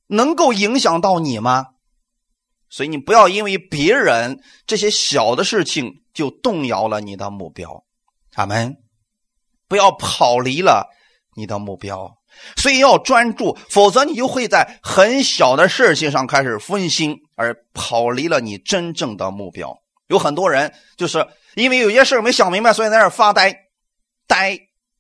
[0.08, 1.67] 能够影响到你吗？
[2.70, 7.84] 所以你不要因为别人这些小的事情就动摇了你的目标，
[8.36, 8.76] 阿门。
[9.68, 10.90] 不要跑离了
[11.36, 12.18] 你的目标，
[12.58, 19.78] 所以要专注，否则你就会在很小的事情上开始分心，而跑离了你真正的目标。
[20.08, 23.56] 有很多人就是因为有些事没想明白，所以在那发呆，
[24.28, 24.58] 呆，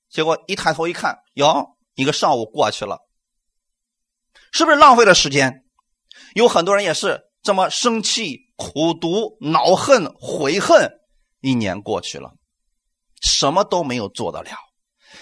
[0.09, 1.75] 结果一抬头一看，哟。
[1.95, 2.97] 一个上午过去了，
[4.53, 5.65] 是不是浪费了时间？
[6.33, 10.91] 有很多人也是这么生气、苦读、恼恨、悔恨，
[11.41, 12.33] 一年过去了，
[13.21, 14.51] 什么都没有做得了。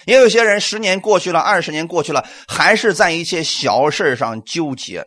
[0.04, 5.06] 也有些人十年过去了，二十年过去了，还是在一些小事上纠结。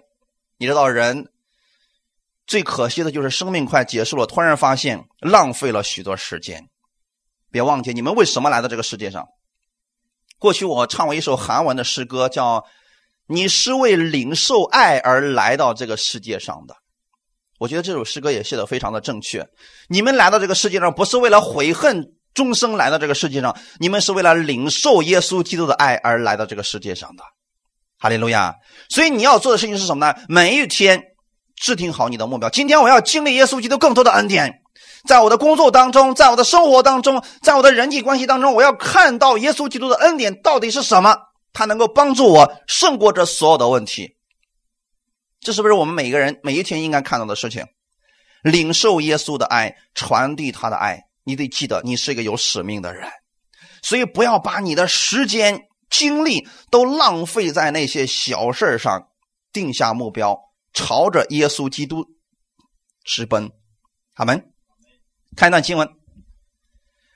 [0.58, 1.32] 你知道，人
[2.48, 6.68] 最可惜的就是生命快结束了，突然发现浪费了许多时间。
[7.52, 9.28] 别忘记，你们为什么来到这个世界上？
[10.40, 12.66] 过去我唱过一首韩文的诗歌，叫
[13.28, 16.76] “你是为领受爱而来到这个世界上的”。
[17.62, 19.48] 我觉得这首诗歌也写的非常的正确。
[19.88, 27.24] 你们来到这个世界上，不是为了悔恨终生来到这个世界上，你们是为了领受耶稣基督的爱而来到这个世界上的。
[28.00, 28.56] 哈利路亚！
[28.90, 30.16] 所以你要做的事情是什么呢？
[30.28, 31.04] 每一天
[31.56, 32.50] 制定好你的目标。
[32.50, 34.52] 今天我要经历耶稣基督更多的恩典。
[35.08, 41.16] 在我的工作当中，在我的生活当中，在我的人际关系当中，我要看到耶稣基督的恩典到底是什么？
[41.54, 44.16] 他能够帮助我胜过这所有的问题。
[45.42, 47.66] 这是不是我们每个人每一天应该看到的事情？
[48.44, 51.04] 领受耶稣的爱，传递他的爱。
[51.24, 53.10] 你得记得，你是一个有使命的人，
[53.82, 59.08] 所以不要把你的时间、精力都浪费在那些小事上。
[59.54, 60.40] 定下目标，
[60.74, 62.06] 朝着耶稣基督
[63.04, 63.52] 直奔。
[64.14, 64.54] 阿门。
[65.36, 65.88] 看一段经文，《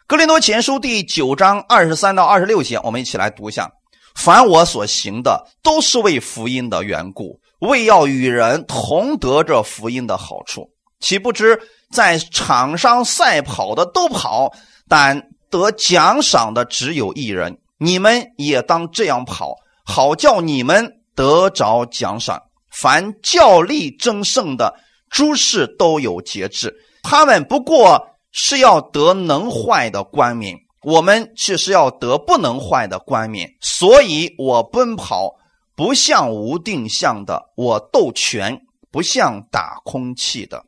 [0.05, 3.71] 格林多前书》第九章二十三到二十六节，我们一起来读一下。
[4.15, 10.69] 凡我所行的，都是为福音的缘故，为要与人同得这福音的好处。
[10.99, 11.59] 岂不知
[11.91, 14.51] 在场上赛跑的都跑，
[14.87, 17.57] 但得奖赏的只有一人。
[17.77, 22.41] 你们也当这样跑，好叫你们得着奖赏。
[22.71, 24.73] 凡较力争胜的，
[25.09, 26.73] 诸事都有节制。
[27.03, 33.49] 他们不过是要得能坏的冠冕，我们却是要得不能坏的冠冕。
[33.61, 35.35] 所以我奔跑
[35.75, 38.61] 不像无定向的，我斗拳
[38.91, 40.63] 不像打空气的。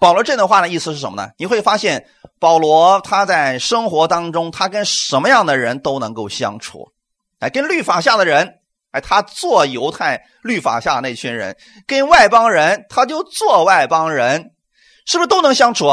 [0.00, 1.30] 保罗这段话的意思是什么呢？
[1.38, 2.06] 你会发现，
[2.38, 6.92] 保罗他在生活当中，他跟什么样的人都能够相处。
[7.40, 8.58] 哎，跟律法下的人，
[8.90, 11.54] 哎，他做犹太律法下那群人；
[11.86, 14.52] 跟外邦人，他就做外邦人。
[15.06, 15.86] 是不是都能相处？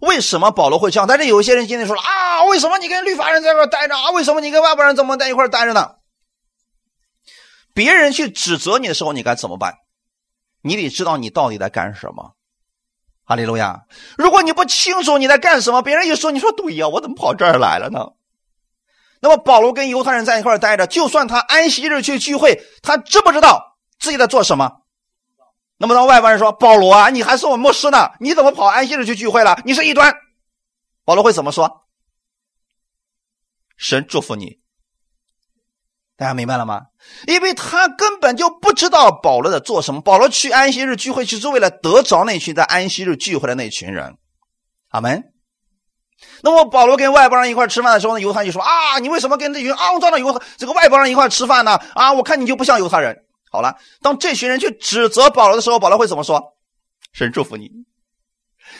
[0.00, 1.06] 为什么保罗会这样？
[1.08, 4.10] 但是有一些人今天说了啊，为什么你跟律法人在一块待着啊？
[4.10, 5.92] 为什么你跟外国人怎么在一块待着呢？
[7.78, 9.72] 别人去指责你的时候，你该怎么办？
[10.62, 12.34] 你得知道你到底在干什么。
[13.22, 13.84] 哈利路亚！
[14.16, 18.14] 如果你不清楚你在干什么，别人一说，你说对呀，我怎么跑这儿来了呢？
[19.20, 24.82] 那么保罗跟犹太人在一块待着，就算他安息日去聚会，他知不知道自己在做什么？
[25.76, 29.56] 那么当外邦人说：“保罗啊，你还是我牧师呢，你怎么跑安息日去聚会了？
[29.64, 30.12] 你是异端。”
[31.06, 31.86] 保罗会怎么说？
[33.76, 34.58] 神祝福你。
[36.18, 36.80] 大家明白了吗？
[37.28, 40.00] 因为他根本就不知道保罗在做什么。
[40.00, 44.16] 保罗去安息日聚会，就是为了得着那群在安息日聚会的那群人。
[44.88, 45.22] 阿门。
[46.42, 51.78] 那么保罗跟外邦人一块吃饭的时候呢，犹太人就说：“啊，你为什么跟这群肮脏的犹这个外邦人一块吃饭呢？
[51.94, 53.16] 啊，我看你就不像犹太人。”
[53.52, 56.56] 好了，当这群人去指责保罗的时候，保罗会怎么说？
[57.12, 57.70] 神祝福你，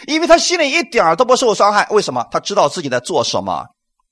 [0.08, 1.86] 因为他心里一点都不受伤害。
[1.90, 2.26] 为什么？
[2.32, 3.64] 他知道自己在做什么。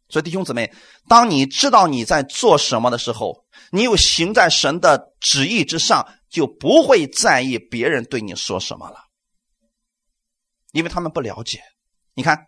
[0.09, 0.73] 所以弟兄姊妹，
[1.09, 8.97] 当你知道你在做什么的时候，你又行在神的旨意之上，就不会在意别人对你说什么了，
[10.73, 11.61] 因为他们不了解。
[12.14, 12.47] 你看，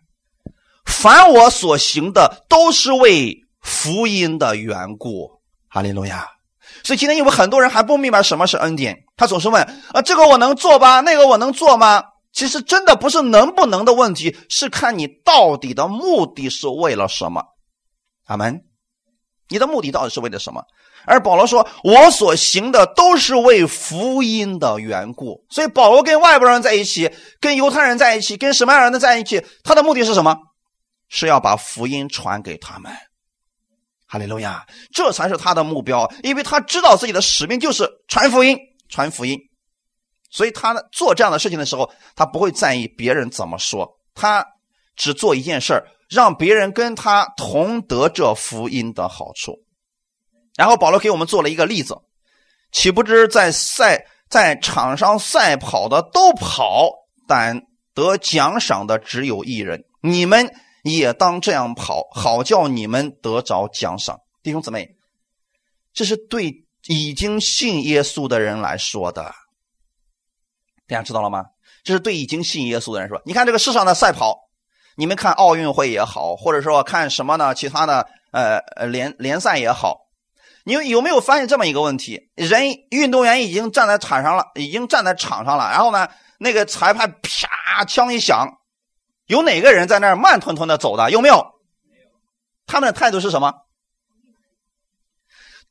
[0.85, 5.41] 凡我所行的，都是为福音的缘故。
[5.67, 6.27] 哈利路亚。
[6.83, 11.01] 所以今天因为很多人还不明白什么是恩典，他总是问：啊，这个我能做吧？
[11.01, 12.03] 那个我能做吗？
[12.31, 17.43] 其实真的不是能不能的问题，是看你到底的目的是为了什么。
[18.25, 18.61] 阿门。
[19.51, 20.61] 你的目的到底是为了什么？
[21.05, 27.11] 而保罗说：“我所行的都是为福音的缘故。”所以保罗跟外国人在一起，
[27.41, 29.43] 跟犹太人在一起，跟什么样的人在一起？
[29.63, 30.37] 他的目的是什么？
[31.07, 32.93] 是要把福音传给他们。
[34.05, 34.63] 哈利路亚，
[34.93, 38.55] 这才是他的目标，因为他知道自己的使命就是传福音，
[38.87, 39.35] 传福音。
[40.29, 44.45] 所以他做这样的事情的时候，他不会在意别人怎么说，他
[44.95, 49.57] 只做一件事让别人跟他同得这福音的好处。
[50.55, 51.97] 然后保罗给我们做了一个例子：
[52.71, 56.91] 岂不知在赛在场上赛跑的都跑，
[57.27, 57.61] 但
[57.93, 59.83] 得奖赏的只有一人。
[60.01, 64.19] 你们也当这样跑，好叫你们得着奖赏。
[64.43, 64.95] 弟兄姊妹，
[65.93, 69.33] 这是对已经信耶稣的人来说的。
[70.89, 71.45] 大家知道了吗？
[71.83, 74.49] 这是对已经信耶稣的人说：“你看这个世上的赛跑，
[74.95, 77.53] 你们看奥运会也好，或者说看什么呢？
[77.53, 80.07] 其他的呃呃联联赛也好，
[80.65, 82.31] 你有没有发现这么一个问题？
[82.35, 88.57] 人运动员已经站在场上了，已经站在场上了，然后呢，那个裁判啪枪一响，
[89.27, 91.11] 有哪个人在那儿慢吞吞的走的？
[91.11, 91.45] 有没有？
[92.65, 93.53] 他们的态度是什么？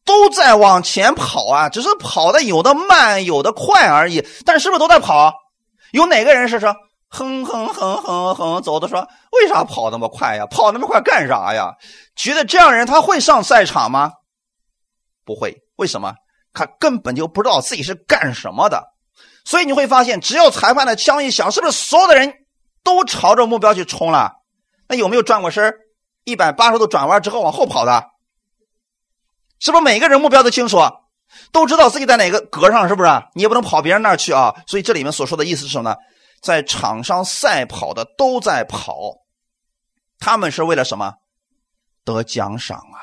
[0.09, 4.27] 都在往前跑啊，只是跑的有的慢，有的快而已。
[4.47, 5.35] 但是不是都在跑？
[5.92, 6.75] 有哪个人是说
[7.11, 8.88] 哼哼哼哼哼走的？
[8.88, 10.47] 说为啥跑那么快呀？
[10.47, 11.75] 跑那么快干啥呀？
[12.16, 14.12] 觉得这样人他会上赛场吗？
[15.27, 15.55] 不会。
[15.77, 16.14] 为什么？
[16.55, 18.83] 他根本就不知道自己是干什么的。
[19.44, 22.33] 所以你会发现，只要裁判的枪一响，是不是所有的人
[22.83, 24.33] 都朝着目标去冲了？
[24.88, 25.75] 那有没有转过身
[26.25, 28.07] 一百八十度转弯之后往后跑的？
[29.61, 30.79] 是不是每个人目标都清楚，
[31.53, 32.88] 都知道自己在哪个格上？
[32.88, 33.11] 是不是？
[33.35, 34.55] 你也不能跑别人那儿去啊！
[34.66, 35.97] 所以这里面所说的意思是什么呢？
[36.40, 38.94] 在场上赛跑的都在跑，
[40.21, 41.14] 他们是为了什么？
[42.05, 42.99] 得奖赏啊！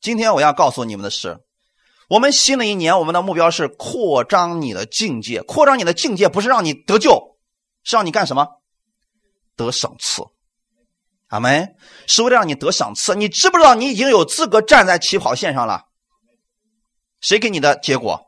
[0.00, 1.38] 今天我要告诉你们的是，
[2.08, 5.42] 我们新的一年，我们的目标是扩张你的境界。
[5.42, 7.36] 扩张你的境界不是让你得救，
[7.84, 8.48] 是让你干什么？
[9.56, 10.22] 得赏赐。
[11.28, 11.74] 阿门，
[12.06, 13.14] 是为了让你得赏赐。
[13.14, 15.82] 你知不知道你已经有资格站在起跑线上了？
[17.20, 18.20] 谁给你的结果？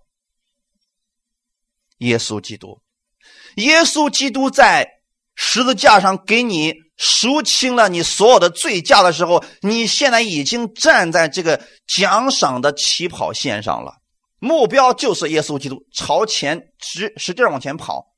[1.98, 2.80] 耶稣基督，
[3.56, 4.88] 耶稣基督在
[5.34, 13.94] 十字架上给你赎清了你所有的罪驾的时候，你现在已经站在这个奖赏的起跑线上了。
[14.38, 18.10] 目标就是耶稣基督，朝前直使劲往前跑。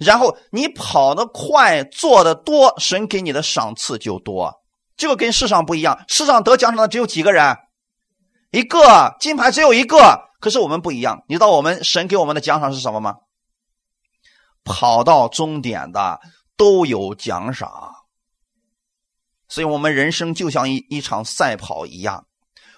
[0.00, 4.62] 然后你跑得快，做的多，神给你的赏赐就多。
[4.96, 7.56] 这个跟世上不一样，世上得奖赏的只有几个人，
[8.50, 10.30] 一个金牌只有一个。
[10.40, 13.16] 可是我们不一样，你知道我们神给我们的奖赏是什么吗？
[14.62, 16.20] 跑到终点的
[16.56, 17.92] 都有奖赏。
[19.48, 22.26] 所以，我们人生就像一一场赛跑一样，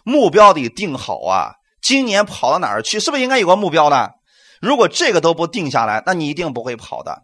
[0.05, 1.55] 目标得定好啊。
[1.81, 2.99] 今年跑到哪儿去？
[2.99, 4.15] 是不是应该有个目标的？
[4.61, 7.23] 如果这个都不定下来，那你一定不会跑的。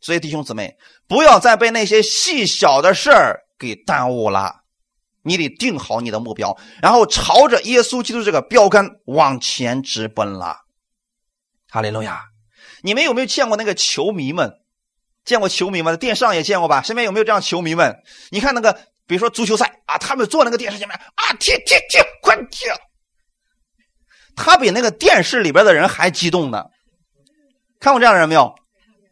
[0.00, 4.62] 所以弟兄姊妹，不要再被那些细小的事儿给耽误了。
[5.22, 10.58] 你得定好你的目标，然后朝着耶稣基督这个标杆往前直奔了。
[11.68, 12.24] 哈利路亚！
[12.82, 14.60] 你们有没有见过那个球迷们？
[15.24, 15.94] 见过球迷吗？
[15.96, 16.80] 电视上也见过吧？
[16.80, 18.02] 身边有没有这样球迷们？
[18.30, 18.72] 你看那个，
[19.06, 22.66] 比如说足球赛啊，他们坐那个电视前面啊，踢踢踢，快踢！
[24.38, 26.64] 他比那个电视里边的人还激动呢，
[27.80, 28.54] 看过这样的人没有？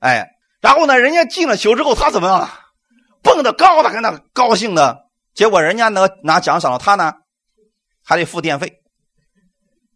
[0.00, 0.26] 哎，
[0.60, 2.48] 然后呢，人家进了球之后，他怎么样？
[3.22, 5.04] 蹦得高的，跟那高兴的。
[5.34, 7.12] 结果人家拿拿奖赏了，他呢
[8.04, 8.80] 还得付电费。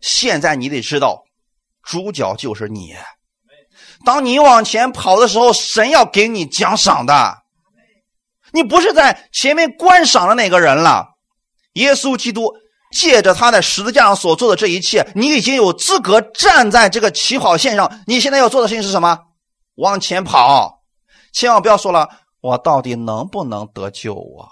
[0.00, 1.22] 现在你得知道，
[1.82, 2.96] 主角就是你。
[4.04, 7.38] 当你往前跑的时候，神要给你奖赏的。
[8.52, 11.06] 你不是在前面观赏的那个人了。
[11.74, 12.52] 耶稣基督
[12.94, 17.90] 借着他在十字架上所做的这一切，你已经有资格站在这个起跑线上。
[18.06, 19.18] 你现在要做的事情是什么？
[19.76, 20.82] 往前跑，
[21.32, 22.08] 千万不要说了，
[22.40, 24.50] 我到底能不能得救啊？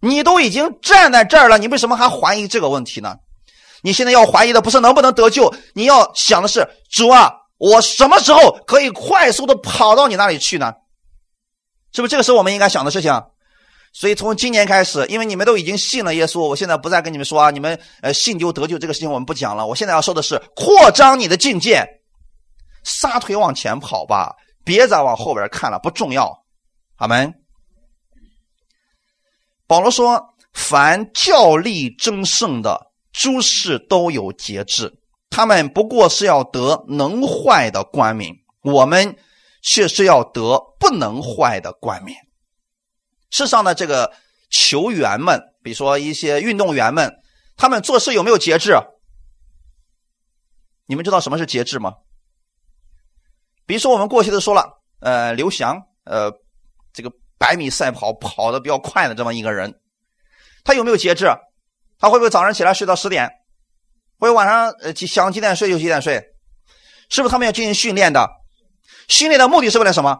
[0.00, 3.16] 你都已经站在这儿了，你为什么还怀疑这个问题呢？
[3.82, 7.32] 你现在要怀疑的不是能不能得救，你要想的是主啊。
[7.58, 10.72] 我什么时候可以快速的跑到你那里去呢？
[11.92, 13.12] 是不是这个时候我们应该想的事情？
[13.98, 19.66] 所以从今年开始，因为你们都已经信了耶稣，我现在不再跟你们说啊，你们呃信就得救这个事情我们不讲了。
[19.66, 21.84] 我现在要说的是扩张你的境界，
[22.84, 24.32] 撒腿往前跑吧，
[24.64, 26.32] 别再往后边看了，不重要。
[26.98, 27.34] 阿门。
[29.66, 34.94] 保罗说：“凡教力争胜的诸事都有节制。”
[35.28, 38.32] 他们不过是要得能坏的冠冕，
[38.62, 39.16] 我们
[39.60, 42.16] 却是要得不能坏的冠冕。
[43.30, 44.12] 世上的这个
[44.50, 47.12] 球员们，比如说一些运动员们，
[47.56, 48.74] 他们做事有没有节制？
[50.86, 51.94] 你们知道什么是节制吗？
[53.66, 56.32] 比如说我们过去都说了，呃，刘翔，呃，
[56.92, 59.78] 这个百米赛跑跑的比较快的这么一个人，
[60.64, 61.26] 他有没有节制？
[61.98, 63.30] 他会不会早上起来睡到十点？
[64.18, 66.14] 会晚上呃想几点睡就几点睡，
[67.10, 68.26] 是不是他们要进行训练的？
[69.08, 70.18] 训练的目的是为了什么？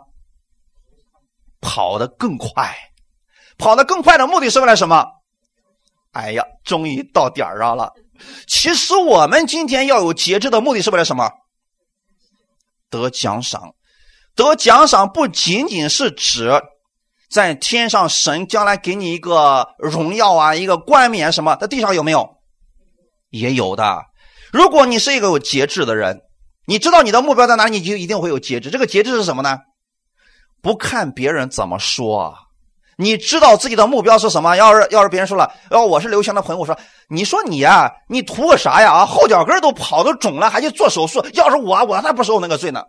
[1.60, 2.74] 跑得更快，
[3.58, 5.04] 跑得更快的目的是为了什么？
[6.12, 7.92] 哎呀，终于到点儿上了。
[8.46, 11.30] 其实我们今天要有节制的目的是为了什么？
[12.88, 13.74] 得奖赏，
[14.34, 16.50] 得奖赏不仅仅是指
[17.30, 22.36] 在天上神将来给你一个荣耀啊，一个冠冕什么，在地上有没有？
[23.30, 24.06] 也有的。
[24.50, 26.22] 如果你是一个有节制的人，
[26.66, 28.70] 你知道你的目标在哪里，你就一定会有节制。
[28.70, 29.58] 这个节制是什么呢？
[30.62, 32.34] 不看别人怎么说，
[33.00, 34.56] 你知道自己的目标是什么。
[34.56, 36.76] 要是要是别人说了，要我是刘翔的朋友，我说
[37.08, 38.92] 你说你啊，你图个啥呀？
[38.92, 41.24] 啊，后脚跟都跑都肿了，还去做手术。
[41.34, 42.82] 要是我，我才不受那个罪呢。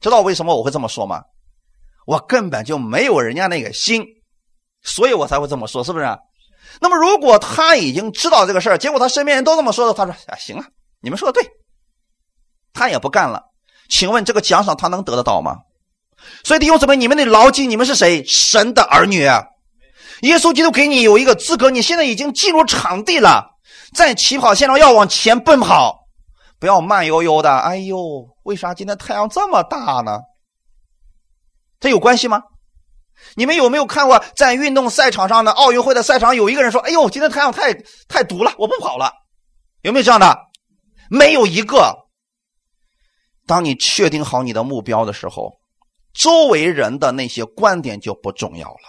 [0.00, 1.22] 知道为什么我会这么说吗？
[2.06, 4.04] 我根本就没有人家那个心，
[4.82, 6.04] 所以我才会这么说，是不是？
[6.80, 10.64] 那么，如果他已经知道这个事儿，结果他身边人都这么说的，他说：“啊，行了，
[11.00, 11.48] 你们说的对。”
[12.74, 13.42] 他也不干了。
[13.88, 15.56] 请问这个奖赏他能得得到吗？
[16.44, 18.24] 所以弟兄姊妹，你们得牢记，你们是谁？
[18.26, 19.22] 神的儿女。
[20.22, 23.44] 耶稣基督给你有一个资格，你现在已经进入场地了，
[23.94, 26.00] 在起跑线上要往前奔跑，
[26.58, 27.56] 不要慢悠悠的。
[27.58, 27.98] 哎呦，
[28.42, 30.18] 为啥今天太阳这么大呢？
[31.78, 32.42] 这有关系吗？
[33.34, 37.74] 你们有没有看过在运动赛场上的奥运会的赛场，有一个人说：“哎呦，今天太阳太
[38.08, 39.12] 太毒了，我不跑了。”
[39.82, 40.36] 有没有这样的？
[41.10, 41.96] 没有一个。
[43.46, 45.57] 当你确定好你的目标的时候，
[46.18, 48.80] 周围人的那些观点就不重要了。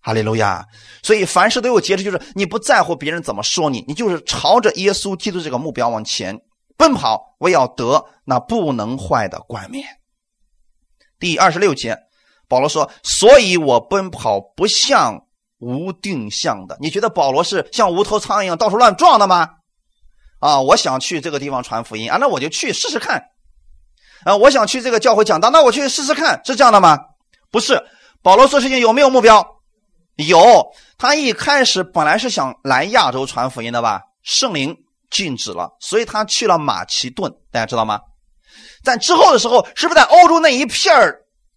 [0.00, 0.64] 哈利路亚！
[1.02, 6.38] 所以凡事都有节制，就是你不在乎别人怎么说你，你就是朝着耶稣基督这个目标往前
[6.76, 9.86] 奔跑，我要得那不能坏的冠冕。
[11.18, 11.96] 第二十六节。
[12.48, 15.18] 保罗说：“所以我奔跑不像
[15.58, 16.76] 无定向的。
[16.82, 19.48] 你觉得保罗是像无头苍蝇到处乱撞的吗？
[20.38, 23.22] 啊，我想去这个地方传福音啊，那我就去试试看。
[24.24, 26.98] 啊，我想去这个教会讲道，那我去试试看，是这样的吗？
[27.50, 27.82] 不是。
[28.22, 29.44] 保罗做事情有没有目标？
[30.16, 30.66] 有。
[30.96, 34.00] 他一开始本来是想来亚洲传福音的吧？
[34.22, 34.76] 圣灵
[35.10, 38.00] 禁止了，所以他去了马其顿，大家知道吗？
[38.84, 40.92] 在之后的时候，是不是在欧洲那一片？”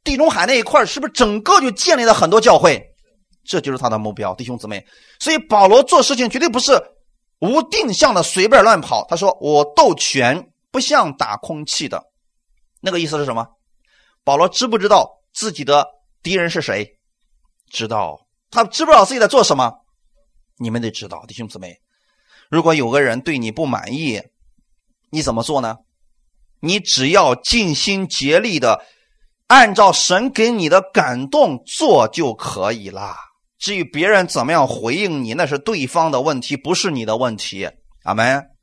[0.03, 2.79] 地中海那一块是不是整个就建立了很多教会？
[3.43, 4.85] 这就是他的目标，弟兄姊妹。
[5.19, 6.79] 所以保罗做事情绝对不是
[7.39, 9.03] 无定向的随便乱跑。
[9.09, 12.03] 他说：“我斗拳不像打空气的。”
[12.81, 13.47] 那个意思是什么？
[14.23, 15.87] 保罗知不知道自己的
[16.21, 16.97] 敌人是谁？
[17.69, 18.27] 知道。
[18.51, 19.73] 他知不知道自己在做什么？
[20.57, 21.77] 你们得知道，弟兄姊妹。
[22.49, 24.21] 如果有个人对你不满意，
[25.09, 25.77] 你怎么做呢？
[26.59, 28.85] 你只要尽心竭力的。
[29.47, 33.15] 按照神给你的感动做就可以了。
[33.59, 37.69] 至于别人怎么样回应你，那是对方的问题，不是你的问题。
[38.03, 38.54] 阿门。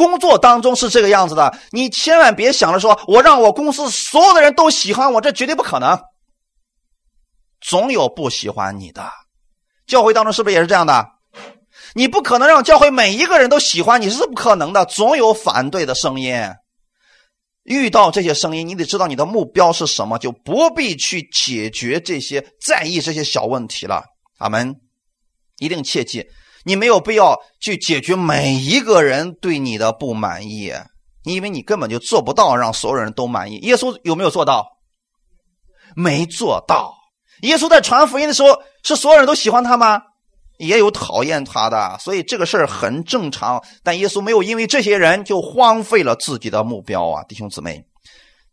[0.00, 6.00] 工作当中是这个样子的，你千万别想着说我让我公司所有的人都喜欢我，这绝对不可能。
[7.60, 9.12] 总有不喜欢你的。
[9.86, 11.06] 教会当中是不是也是这样的？
[11.92, 14.86] 你不可能让教会每一个人都喜欢你，是不可能的。
[14.86, 16.34] 总有反对的声音。
[17.64, 24.02] 遇到这些声音，你得知道你的目标是什么，就不必去解决这些在意这些小问题了。
[24.38, 24.74] 阿门！
[25.58, 26.26] 一定切记，
[26.64, 30.72] 你没有必要去解决每一个人对你的不满意，
[31.24, 33.56] 因为你根本就做不到让所有人都满意。
[33.58, 34.66] 耶稣有没有做到？
[35.94, 36.94] 没做到。
[37.42, 40.02] 耶稣在传福音的时候，是所有人都喜欢他吗？
[40.58, 43.58] 也有讨厌他的，所以这个事儿很正常。
[43.82, 47.82] 但耶稣没有因为这些人就荒废了自己的目标啊，弟兄姊妹，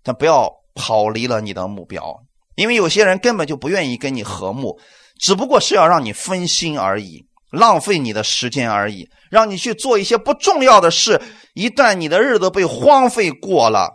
[0.02, 2.18] 但不要跑离了你的目标，
[2.56, 4.80] 因为有些人根本就不愿意跟你和睦，
[5.20, 11.22] 只不过是要让你分心而已，浪费你的时间而已，让你去做一些不重要的事。
[11.54, 13.92] 一旦你的日子被荒废过了，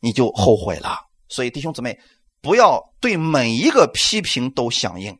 [0.00, 0.98] 你就后悔了。
[1.28, 1.98] 所以弟兄姊妹，
[2.40, 5.18] 不要对每一个批评都响应。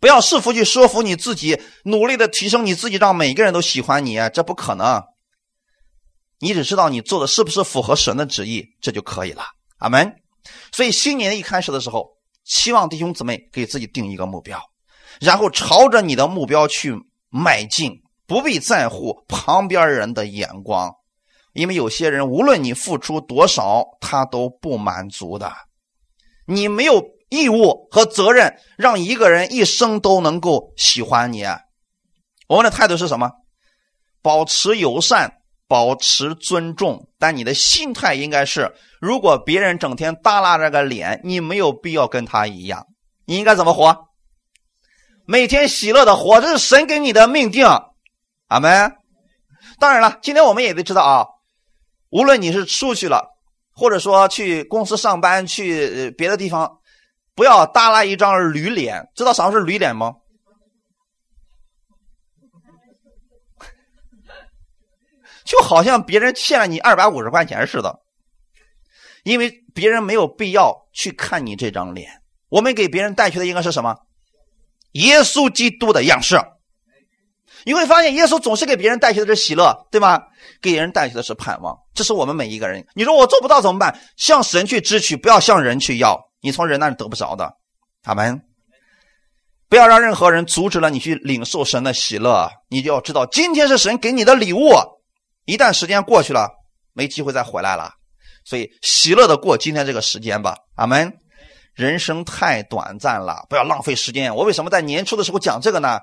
[0.00, 5.02] 不要试图去说服你自己，努力的提升你自己，让每个人都喜欢你，这不可能。
[6.40, 9.44] 你只知道你做的是不是符合神的旨意，这就可以了。
[9.78, 10.12] 阿门。
[10.72, 12.08] 所以新年一开始的时候，
[12.42, 14.60] 希望弟兄姊妹给自己定一个目标，
[15.20, 16.94] 然后朝着你的目标去
[17.28, 17.92] 迈进，
[18.26, 20.92] 不必在乎旁边人的眼光，
[21.52, 25.52] 因为有些人无论你付出多少，他都不满足的。
[26.46, 27.02] 你没有。
[27.32, 31.46] 义务和责任让一个人一生都能够喜欢你。
[32.46, 33.30] 我们的态度是什么？
[34.20, 35.32] 保持友善，
[35.66, 42.86] 保持尊重，但你的心态应该是：如果别人整天耷拉着个脸，你没有必要跟他一样。
[43.24, 44.08] 你应该怎么活？
[45.32, 47.66] 每天喜乐的活，这是神给你的命定。
[48.48, 48.94] 阿门。
[49.78, 51.24] 当然了，今天我们也得知道啊，
[52.10, 53.34] 无论你是出去了，
[53.72, 56.80] 或者说去公司上班，去别的地方。
[57.34, 60.16] 不要耷拉一张驴脸，知道啥是驴脸吗？
[65.46, 68.00] 就好像别人欠了你二百五十块钱似的，
[69.24, 72.20] 因为别人没有必要去看你这张脸。
[72.50, 73.96] 我们给别人带去的应该是什么？
[74.92, 76.40] 耶稣基督的样式。
[77.64, 80.20] 你会发现，耶稣总是给别人带去的是喜乐，对吗？
[80.60, 81.76] 给人带去的是盼望。
[81.94, 82.84] 这是我们每一个人。
[82.94, 84.00] 你说我做不到怎么办？
[84.16, 86.20] 向神去支取，不要向人去要。
[86.40, 87.54] 你从人那里得不着的，
[88.02, 88.42] 阿门
[89.68, 92.50] 不要让任何人阻止了你去领受神的喜乐。
[92.68, 94.72] 你就要知道，今天是神给你的礼物，
[95.44, 96.50] 一旦时间过去了，
[96.94, 97.92] 没机会再回来了。
[98.44, 101.16] 所以喜乐的过今天这个时间吧，阿门。
[101.74, 104.34] 人生太短暂了，不要浪费时间。
[104.34, 106.00] 我为什么在年初的时候讲这个呢？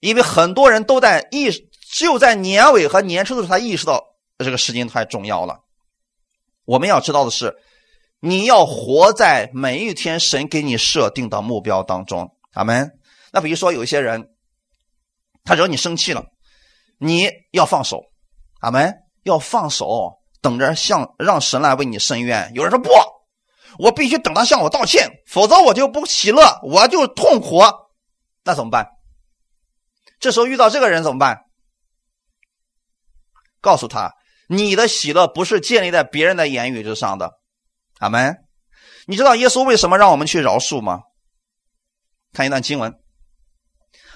[0.00, 1.50] 因为很多人都在意，
[1.90, 4.02] 只有在年尾和年初的时候才意识到
[4.38, 5.60] 这个时间太重要了。
[6.64, 7.56] 我们要知道的是。
[8.20, 12.90] 你要活在每一天神给你设定的目标当中，阿门。
[13.30, 14.30] 那比如说有一些人，
[15.44, 16.24] 他惹你生气了，
[16.98, 18.02] 你要放手，
[18.60, 18.92] 阿门，
[19.24, 22.50] 要放手，等着向让神来为你伸冤。
[22.54, 22.90] 有人说不，
[23.78, 27.60] 我必须等他向我道歉，否则我就不喜乐，我就痛苦。
[28.44, 28.86] 那怎么办？
[30.18, 31.44] 这时候遇到这个人怎么办？
[33.60, 34.12] 告诉他，
[34.48, 37.32] 你的喜乐不是建立在别人的言语之上的。
[37.98, 38.36] 阿门。
[39.06, 41.00] 你知道耶稣为什么让我们去饶恕吗？
[42.32, 42.90] 看一段经文，《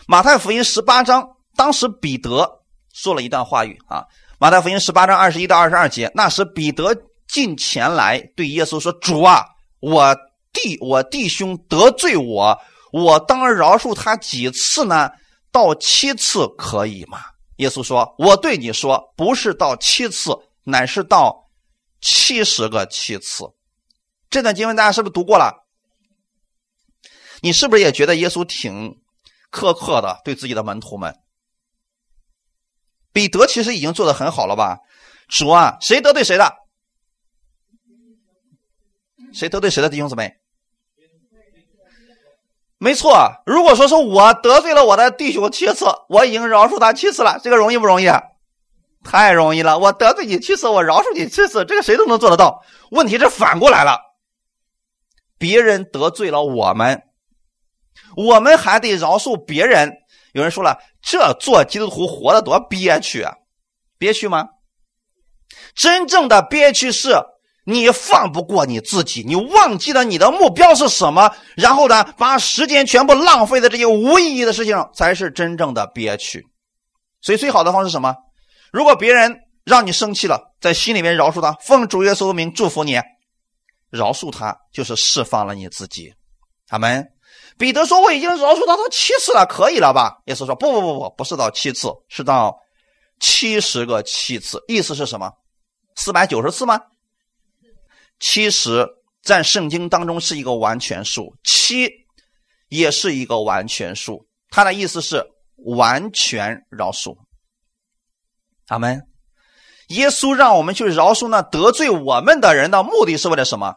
[0.07, 4.01] 马太福音》十八章，当时彼得说了一段话语啊，
[4.39, 6.11] 《马太福音》十八章二十一到二十二节。
[6.15, 6.95] 那时彼得
[7.33, 9.45] 进前来对耶稣说：“主啊，
[9.79, 10.17] 我
[10.53, 12.59] 弟我弟兄得罪我，
[12.93, 15.11] 我当饶恕他几次呢？
[15.53, 17.21] 到七次可以吗？”
[17.57, 21.49] 耶稣说：“我对你说，不是到七次，乃是到
[22.01, 23.45] 七十个七次。”
[24.29, 25.53] 这段经文大家是不是读过了？
[27.43, 29.01] 你是不是也觉得耶稣挺
[29.53, 31.15] 苛刻的对自己的门徒们？
[33.13, 34.79] 彼得其实已经做的很好了吧？
[35.29, 36.57] 主啊，谁得罪谁的？
[39.33, 40.37] 谁得罪谁的弟兄姊妹？
[42.79, 48.09] 没错，如果说是我得罪了我的弟兄七次，我已经饶恕他七次了，这个容易不容易？
[49.03, 49.79] 太容易了！
[49.79, 52.63] 我得罪你七次，我饶恕你七次，这个谁都能做得到。
[52.91, 53.99] 问题是反过来了。
[55.39, 57.03] 别人得罪了我们，
[58.17, 59.93] 我们还得饶恕别人。
[60.33, 63.35] 有人说了，这做基督徒活得多憋屈啊！
[63.99, 64.49] 憋屈吗？
[65.75, 67.15] 真正的憋屈是
[67.71, 76.45] 你放不过你自己，你忘记了你的目标是什么，然后呢，把时间全部浪费在这些无意义的事情上，才是真正的憋屈。
[77.23, 78.15] 所以，最好的方式什么？
[78.73, 83.01] 如果别人让你生气了，在心里面饶恕他，奉主耶稣的名祝福你。
[83.91, 86.13] 饶恕他，就是释放了你自己。
[86.69, 87.05] 他们
[87.59, 92.57] 彼得说：“我已经饶恕他到七次了，可以了吧？”耶稣说：“不不不不，不是到七次，是到
[93.19, 94.63] 七十个七次。
[94.69, 95.31] 意思是什么？
[95.97, 96.81] 四百九十次吗？
[98.21, 98.87] 其实，
[99.23, 101.89] 在圣经当中是一个完全数，七
[102.69, 104.29] 也是一个完全数。
[104.51, 105.25] 它的意思是
[105.57, 107.17] 完全饶恕。
[108.69, 109.03] 阿门。
[109.89, 113.75] 耶稣让我们去饶恕那得罪我们的人的目的是为了什么？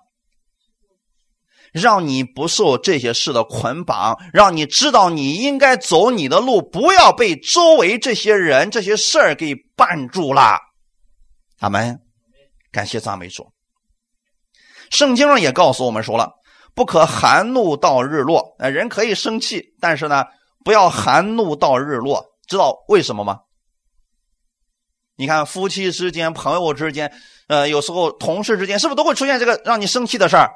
[1.71, 10.59] 让你不受这些事的捆绑，让你知道你应该走你的路，不要被周围这些人、这些事儿给绊住了。
[11.59, 11.99] 阿门。
[12.71, 13.52] 感谢赞美主。
[14.93, 16.31] 圣经上也告诉我们说了，
[16.75, 18.55] 不可含怒到日落。
[18.59, 20.23] 呃，人可以生气，但是呢，
[20.63, 22.23] 不要含怒到日落。
[22.47, 23.39] 知道为什么吗？
[25.15, 27.11] 你看，夫妻之间、朋友之间，
[27.47, 30.51] 呃，有时候同事之间，是不是都会出现这个让你生气的事儿？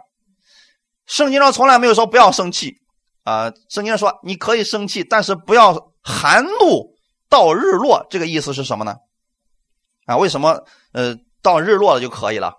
[1.07, 2.75] 圣经上从来没有说不要生气
[3.23, 5.73] 啊，圣经上说你可以生气，但是不要
[6.03, 6.93] 含怒
[7.27, 8.05] 到日落。
[8.07, 8.97] 这个意思是什么呢？
[10.05, 10.63] 啊，为什么
[10.93, 12.53] 呃到日落了就可以了？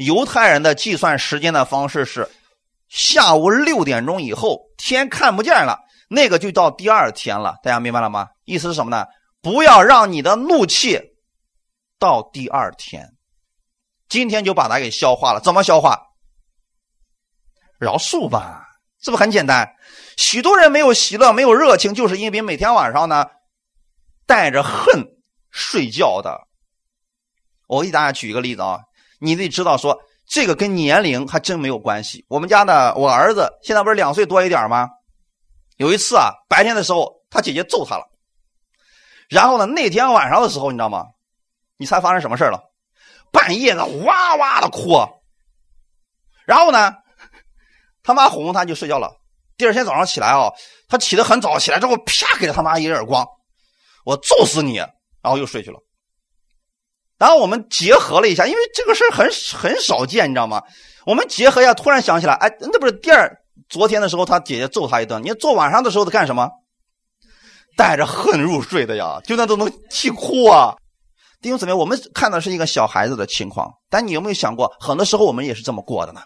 [0.00, 2.26] 犹太人的计算时间的方式是
[2.88, 5.78] 下午六点钟以后天看不见了，
[6.08, 7.56] 那个就到第二天了。
[7.62, 8.30] 大家明白了吗？
[8.44, 9.06] 意思是什么呢？
[9.42, 10.98] 不要让你的怒气
[11.98, 13.10] 到第二天，
[14.08, 15.40] 今天就把它给消化了。
[15.40, 16.00] 怎么消化？
[17.78, 18.66] 饶恕吧，
[19.02, 19.70] 是不很简单？
[20.16, 23.26] 许多人没有喜乐，没有热情，就是因为每天晚上呢
[24.26, 25.06] 带着恨
[25.50, 26.48] 睡觉的。
[27.66, 28.80] 我给大家举一个例子啊，
[29.20, 29.96] 你得知道说
[30.26, 32.24] 这个跟年龄还真没有关系。
[32.28, 34.88] 我们家的我儿子现在不是两岁多一点吗？
[35.76, 38.04] 有一次啊，白天的时候他姐姐揍他了，
[39.28, 41.04] 然后呢那天晚上的时候你知道吗？
[41.76, 42.60] 你猜发生什么事了？
[43.32, 44.98] 半夜呢哇哇的哭，
[46.44, 46.94] 然后呢？
[48.02, 49.12] 他妈哄他就睡觉了。
[49.56, 50.50] 第二天早上起来啊，
[50.88, 53.26] 他起得很早，起来之后啪给了他妈一耳光，
[54.04, 54.76] 我揍死你！
[54.76, 55.78] 然后又睡去了。
[57.20, 60.62] 然后我们结合了一下，因为这个事很很少见，你知道吗？
[61.04, 63.30] 我们结合一下，突然想起来，哎，那不是第二
[63.68, 66.48] 昨天的时候他姐姐揍他一顿，你做晚上的时候他干什么？
[67.76, 70.74] 带着恨入睡的呀，就那都能气哭啊！
[71.42, 76.22] 弟兄姊妹，我们看的是一个小孩子的情况，但你有没有想过，很多时候我们也是这么过的呢？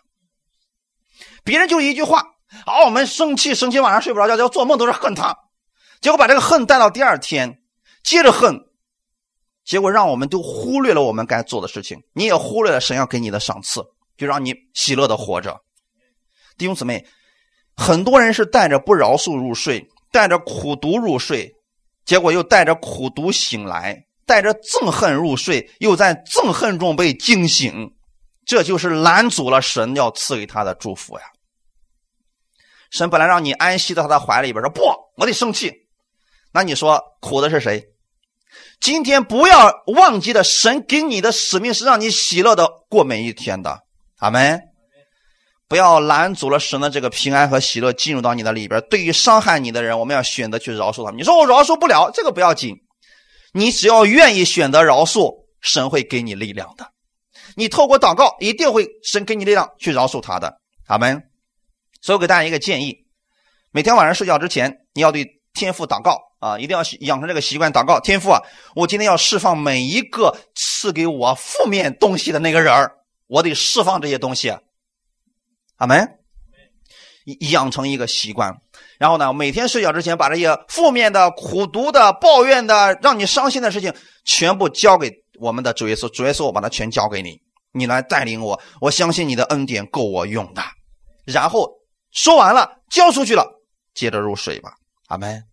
[1.42, 2.20] 别人就一句话，
[2.66, 5.36] 啊，我们生气，生气晚上睡不着觉，要做梦都是恨他，
[6.00, 7.58] 结果把这个恨带到第二天，
[8.04, 8.60] 接着恨，
[9.64, 13.82] 结果让我们都忽略了我们该做的事情，你也忽略了神要给你的赏赐，
[14.16, 15.58] 就让你喜乐的活着。
[16.58, 17.04] 弟兄姊妹，
[17.74, 21.50] 很多人是带着不饶恕入睡，带着苦毒入睡，
[22.04, 27.90] 结果又带着苦毒醒来，带着憎恨入睡，又在憎恨中被惊醒，
[28.44, 31.24] 这就是拦阻了神要赐给他的祝福呀。
[32.90, 34.82] 神本来让你安息在他的怀里边，说不，
[35.16, 35.72] 我得生气。
[36.52, 37.84] 那你说苦的是谁？
[38.84, 43.80] 今天不要忘记了，神给你的使命是让你喜乐的过每一天的。
[44.18, 44.60] 阿门。
[45.66, 48.78] 不要拦阻了神的这个平安和喜乐进入到你的里边。
[48.90, 51.10] 对于伤害你的人，我们要选择去饶恕他。
[51.16, 52.76] 你说我饶恕不了，这个不要紧，
[53.54, 55.32] 你只要愿意选择饶恕，
[55.62, 56.86] 神会给你力量的。
[57.56, 60.60] 你透过祷告，一定会神给你力量去饶恕他的。
[60.88, 61.22] 阿门。
[62.02, 62.94] 所以，我给大家一个建议：
[63.72, 65.24] 每天晚上睡觉之前，你要对
[65.54, 67.72] 天父祷告啊，一定要养成这个习惯。
[67.72, 68.40] 祷告天父啊，
[68.74, 72.92] 我今天要释放每一个赐给我负面东西的那个人儿，
[73.28, 74.54] 我得释放这些东西。
[75.76, 76.18] 阿门。
[77.52, 78.54] 养成一个习惯，
[78.98, 83.94] 然后呢，每天睡觉之前，把这些负面的、苦毒的、抱怨的、让你伤心的事情，
[84.26, 86.06] 全部交给我们的主耶稣。
[86.10, 87.40] 主耶稣，我把它全交给你，
[87.72, 88.60] 你来带领我。
[88.78, 90.62] 我相信你的恩典够我用的。
[91.24, 91.70] 然后。
[92.16, 93.44] 说完了，交出去了，
[93.92, 94.70] 接着入睡吧。
[95.14, 95.44] 阿门。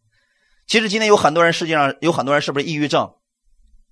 [0.65, 3.13] 其实今天有很多人，世界上有很多人是不是抑郁症？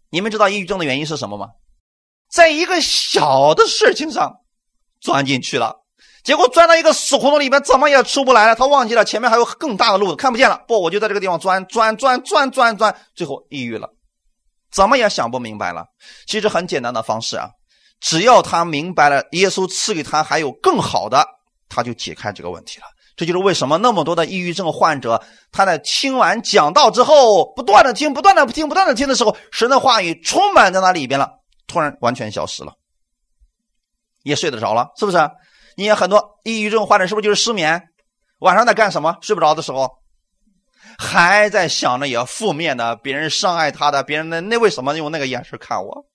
[0.10, 1.50] 你们知道抑郁症的原因是什么吗？
[2.32, 4.38] 在一个小的事情上
[5.00, 5.84] 钻进去了，
[6.24, 8.56] 结果钻到一个死胡同里面，怎么也出不来了。
[8.56, 10.64] 他忘记了前面还有更大的路，看不见了。
[10.68, 13.94] 不，我就在这个地方钻钻钻钻钻钻，最后抑郁了，
[14.72, 15.86] 怎么也想不明白了。
[16.28, 17.50] 其实很简单的方式啊，
[18.00, 21.26] 只要他明白了，耶稣赐给他还有更好的。
[21.72, 22.86] 他就解开这个问题了，
[23.20, 31.30] 这就是为什么那么多的抑郁症患者，他在听完讲道之后，不断的听，不断的听，不断的听的时候，神的话语充满在那里边了，
[31.68, 32.76] 突然完全消失了，
[34.24, 35.18] 也睡得着了，是不是？
[35.76, 37.90] 你也很多抑郁症患者是不是就是失眠？
[38.38, 39.18] 晚上在干什么？
[39.20, 39.90] 睡不着的时候，
[40.98, 46.06] 还在想着也负面的，别人伤害他的，别人那那为什么用那个眼神看我？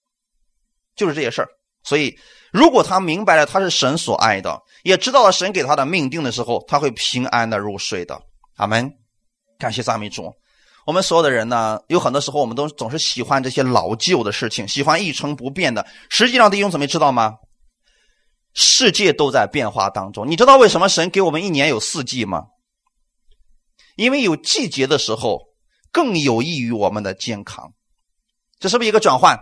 [0.97, 1.49] 就是这些事儿，
[1.83, 2.19] 所以。
[2.55, 8.17] 如果他明白了他是神所爱的，也知道了神给他的命定的时候，他会平安的入睡的。
[8.55, 8.89] 阿门。
[9.59, 10.33] 感谢赞美主。
[10.87, 15.85] 我们所有的人呢，有很多时候我们都总是喜欢这些老旧的事情，喜欢一成不变的。
[16.09, 17.35] 实际上，弟兄姊妹知道吗？
[18.53, 20.31] 世界都在变化当中。
[20.31, 22.45] 你知道为什么神给我们一年有四季吗？
[23.97, 25.41] 因为有季节的时候，
[25.91, 27.73] 更有益于我们的健康。
[28.61, 29.37] 这是不是一个转换？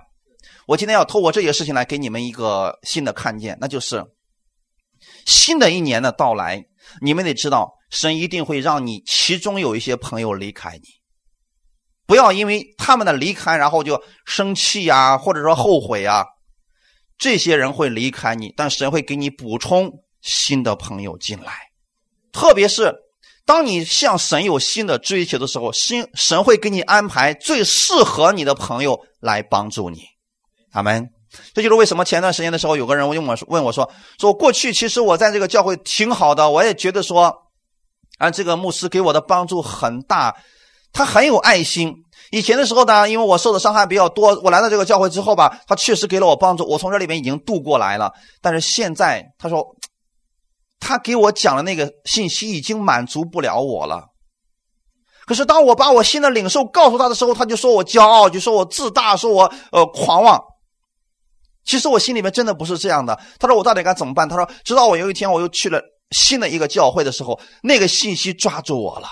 [0.67, 4.05] 我今天要透过这些事情来给你们一个新的看见，那就是
[5.27, 6.65] 新的一年的到来，
[7.01, 10.85] 你们得知道，神一定会让你其中有一些朋友离开你。
[12.07, 16.27] 不要因为他们的离开，然后就生气呀，或者说后悔呀。
[17.19, 19.91] 这些人会离开你，但神会给你补充
[20.21, 21.53] 新的朋友进来。
[22.33, 22.93] 特别是
[23.45, 30.03] 当你向神有新的追求的时候，神神会给你安排最适合你的朋友来帮助你。
[30.73, 31.09] 阿门。
[31.55, 37.35] 这就是为什么前段时间的时候，有个人问我问我说：“说过去其实我在这个教会挺好的，我也觉得说，
[38.19, 40.35] 啊，这个牧师给我的帮助很大。”
[40.95, 41.91] 他很有爱心。
[42.33, 48.13] 以前的时候呢，因为我受的伤害比较多，我来到这个教会之后吧，他确实给了我帮助，我从这里面已经度过来了。
[48.43, 49.67] 但是现在，他说，
[50.81, 54.05] 他给我讲的那个信息已经满足不了我了。
[55.25, 60.39] 可是当我把我新的领受告诉他的时候，他就说我骄傲，就说我自大，说我呃狂妄。
[61.65, 63.19] 其实我心里面真的不是这样的。
[63.39, 64.29] 他说我到底该怎么办？
[64.29, 69.09] 他说，直到我有一天我又去了新的一个教会的时候，那个信息抓住我了。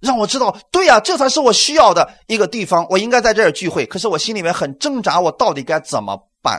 [0.00, 3.84] 让我知道，对呀，这才是我需要的一个地方，我应该在这儿聚会。
[3.84, 6.58] 可是我心里面很挣扎，我到底该怎么办？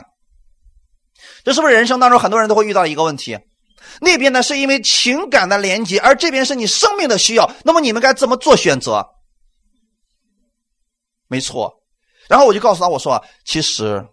[1.44, 3.38] 这是不是人生当中很多人都会遇到一个问题？
[4.00, 7.50] 那边呢是因为情感的连接，而这边是你生命的需要。
[7.64, 9.04] 那么你们该怎么做选择？
[11.26, 11.72] 没错。
[12.28, 14.06] 然后我就告诉他，我说，其实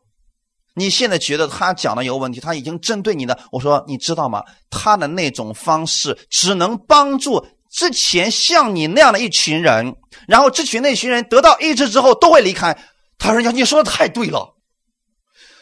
[0.79, 3.37] 你现在觉得他讲的有问题，他已经针对你的。
[3.51, 4.41] 我说，你知道吗？
[4.71, 7.45] 他的那种方式只能帮助。
[7.69, 9.95] 之前像你那样的一群人，
[10.27, 12.75] 然后这群那群人得到医治之后都会离开。
[13.19, 14.55] 他说：“你说的太对了。”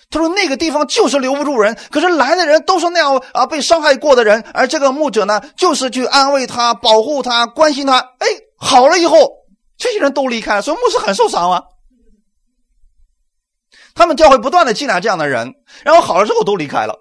[0.09, 7.97] 他说：“那个地方就是留不住人，可是来的人都是那样啊被伤害过的人，而这个牧者呢，就是去安慰他、保护他、关心他。
[8.19, 9.29] 哎，好了以后，
[9.77, 11.61] 这些人都离开了，所以牧师很受伤啊。
[13.97, 16.97] 他们教会不断的进来这样的人，然后好了之后都离开了。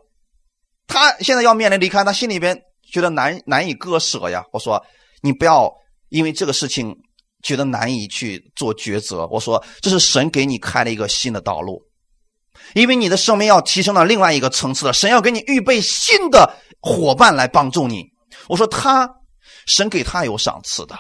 [0.88, 4.44] 他现在要面临离开，他心里边。”觉得难难以割舍呀！
[4.53, 4.80] 我说
[5.20, 5.68] 你不要
[6.09, 6.94] 因为这个事情
[7.42, 9.26] 觉得难以去做抉择。
[9.26, 11.82] 我说这是神给你开了一个新的道路，
[12.74, 14.92] 因为你的生命要提升到另外一个层次了。
[14.92, 16.49] 神要给你预备新的
[16.80, 18.05] 伙伴来帮助你。
[18.49, 19.11] 我说他
[19.66, 20.97] 神给他有赏赐的，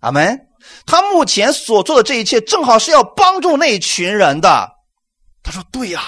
[0.00, 0.40] 阿门。
[0.86, 4.66] 他目前所做的这一切正好是要帮助那群人的。
[5.42, 6.02] 他说对呀，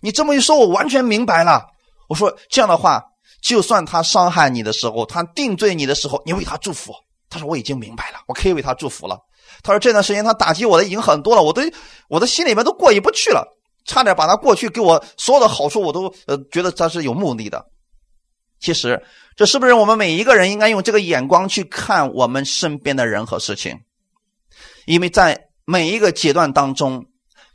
[0.00, 1.66] 你这么一说，我完全明白了。
[2.08, 3.02] 我说这样的话。
[3.42, 6.94] 就算他伤害你的时候，他定罪你的时候，你为他祝福。
[7.28, 9.18] 他说：“我已经明白了，我可以为他祝福了。”
[9.64, 11.60] 他说：“这段时间他打击我的已经很多了，我都
[12.08, 13.44] 我的心里面都过意不去了，
[13.84, 17.66] 差点把他过去给我所有的好处我都呃觉得他是有目的的。
[18.60, 19.02] 其实，
[19.34, 23.76] 这是不是我们每一个人应该用这个眼光去看我们身边的人和事情？
[24.86, 27.04] 因为在每一个阶段当中，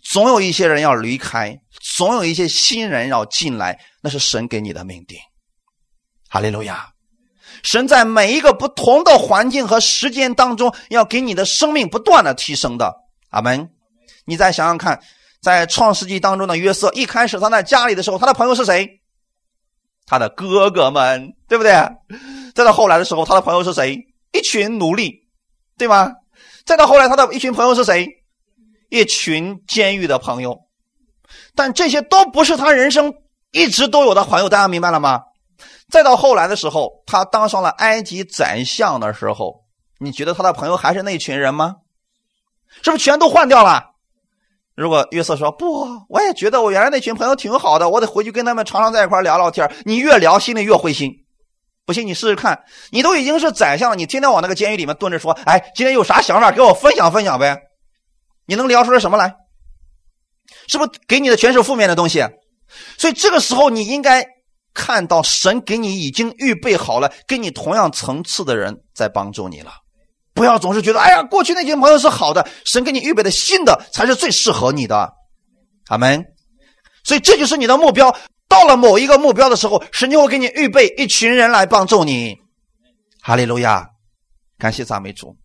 [0.04, 1.60] 总有一些人要离开，
[1.96, 5.18] 总有一些新人要进来，那是神给你的命定。”
[6.30, 6.90] 哈利路亚！
[7.64, 12.94] 神在每一个不同的环境和时间当中，要给你的生命不断的提升的。
[13.30, 13.70] 阿门！
[14.26, 15.00] 你再想想看，
[15.42, 18.88] 在创世纪当中的约瑟，一开始他在家里的时候，他的朋友是谁？
[20.06, 21.72] 他的哥哥们，对不对？
[22.54, 23.98] 再到后来的时候，他的朋友是谁？
[24.34, 25.28] 一群奴隶，
[25.78, 26.14] 对吗？
[26.66, 28.08] 再到后来，他的一群朋友是谁？
[28.90, 30.60] 一群监狱的朋友。
[31.56, 33.14] 但这些都不是他人生
[33.52, 35.22] 一直都有的朋友，大家明白了吗？
[35.90, 39.64] 再到后来的时候，他当上了埃及宰相的时候，
[40.00, 41.78] 你觉得他的朋友还是那群人吗？
[42.84, 43.84] 是不是全都换掉了？
[44.76, 49.70] 如果约瑟说不，我也觉得我原来那群朋友挺好的，我得回去跟他们常常在一块聊聊天。
[49.86, 51.12] 你越聊，心里越灰心。
[51.86, 57.58] 不信你试试看，你都已经是宰相了，你天天往那个监狱里面蹲着说：“哎，今天有啥想法，给我分享分享呗。”
[58.48, 59.36] 你能聊出来什么来？
[60.68, 62.26] 是不是给你的全是负面的东西？
[62.98, 64.26] 所以这个时候你应该。
[64.80, 69.72] 看到神给你已经预备好了，跟你同样层次的人在帮助你了，
[70.36, 75.12] 不要总是觉得哎呀，过去那些朋友是好的，神给你预备的新的才是最适合你的，
[75.88, 76.24] 阿门。
[77.04, 78.16] 所以这就是你的目标。
[78.48, 82.38] 到了某一个目标的时候，神就会给你预备一群人来帮助你。
[83.20, 83.90] 哈利路亚，
[84.60, 85.36] 感谢赞美主。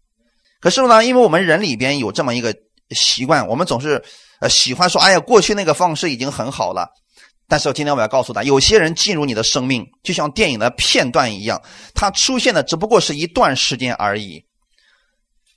[0.61, 2.55] 可是呢，因为我们人里边有这么一个
[2.95, 4.03] 习惯，我们总是
[4.41, 6.89] 呃喜欢说，哎呀，过去那个方式已经很好了。
[7.49, 11.61] 但是今天我要告诉他，有些人进入你的生命，就像电影的片段一样，
[11.95, 14.43] 他出现的只不过是一段时间而已。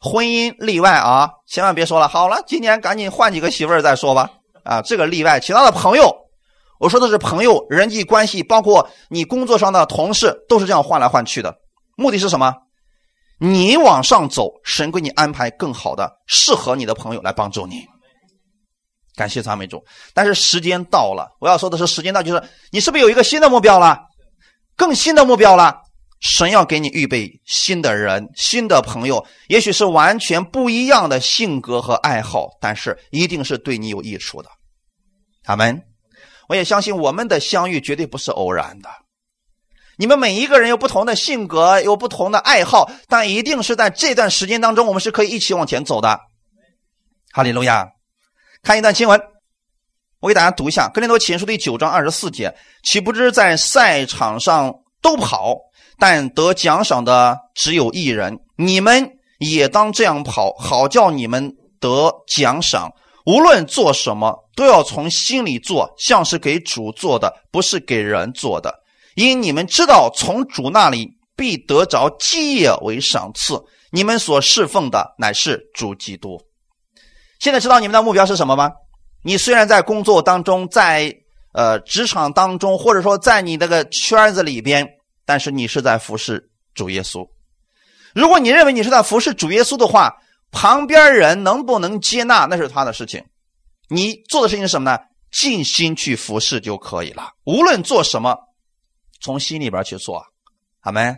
[0.02, 2.08] 婚姻例外啊，千万别说了。
[2.08, 4.30] 好了，今年赶紧换几个媳妇儿再说吧。
[4.64, 6.14] 啊，这个例外，其他的朋友，
[6.80, 11.56] 我说的是朋友，人际关系，包括你工作上的同事，都是这样换来换去的。
[11.96, 12.54] 目的是什么？
[13.40, 17.86] 你往上走，神给你安排更好的、适合你的朋友来帮助你。
[19.16, 19.84] 感谢赞美主。
[20.14, 24.00] 但是时间到了，我要说的是，时间到就是你是不是有一个新的目标了？
[24.76, 25.82] 更新的目标了？
[26.22, 34.50] 神要给你预备新的人、新的朋友，也许是完全不一样的性格和爱好，但是一定是对你有益处的。
[35.46, 35.82] 阿门。
[36.48, 38.90] 我也相信我们的相遇绝对不是偶然的。
[39.98, 46.20] 你们每一个人有不同的性格，有不同的爱好，但一定是在这段时间当中，我们是可以一起往前走的。
[47.32, 47.88] 哈利路亚！
[48.62, 49.22] 看一段经文，
[50.20, 55.56] 我给大家读一下《哥林多前书》第九章二十四节：“岂不知在赛场上都跑，
[55.98, 58.38] 但得奖赏的只有一人？
[58.58, 62.92] 你们也当这样跑，好叫你们得奖赏。
[63.26, 68.74] 无论做什么，都要从心里做，像是给主做的，不是给人做的。”
[69.16, 73.62] 因你们知道，从主那里必得着基业为赏赐。
[73.92, 76.38] 你们所侍奉的乃是主基督。
[77.40, 78.72] 现在知道你们的目标是什么吗？
[79.24, 81.16] 你虽然在工作当中，在
[81.54, 84.86] 呃职场当中，或者说在你那个圈子里边，
[85.26, 87.26] 但是你是在服侍主耶稣。
[88.14, 90.14] 如果你认为你是在服侍主耶稣的话，
[90.52, 93.24] 旁边人能不能接纳那是他的事情。
[93.88, 94.98] 你做的事情是什么呢？
[95.32, 97.30] 尽心去服侍就可以了。
[97.46, 98.38] 无论做什么。
[99.22, 100.24] 从心里边去做，
[100.80, 101.16] 好没？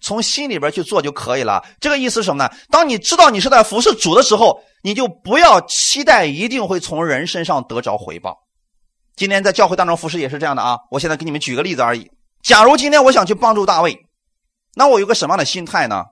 [0.00, 1.64] 从心里边去做就可以了。
[1.80, 2.50] 这个意思是什么呢？
[2.70, 8.38] 当你知道你是在服侍主的时候，你就不要期待一定会从人身上得着回报。
[9.16, 10.78] 今天在教会当中服侍也是这样的啊。
[10.90, 12.08] 我现在给你们举个例子而已。
[12.42, 13.98] 假如今天我想去帮助大卫，
[14.76, 16.04] 那我有个什么样的心态呢？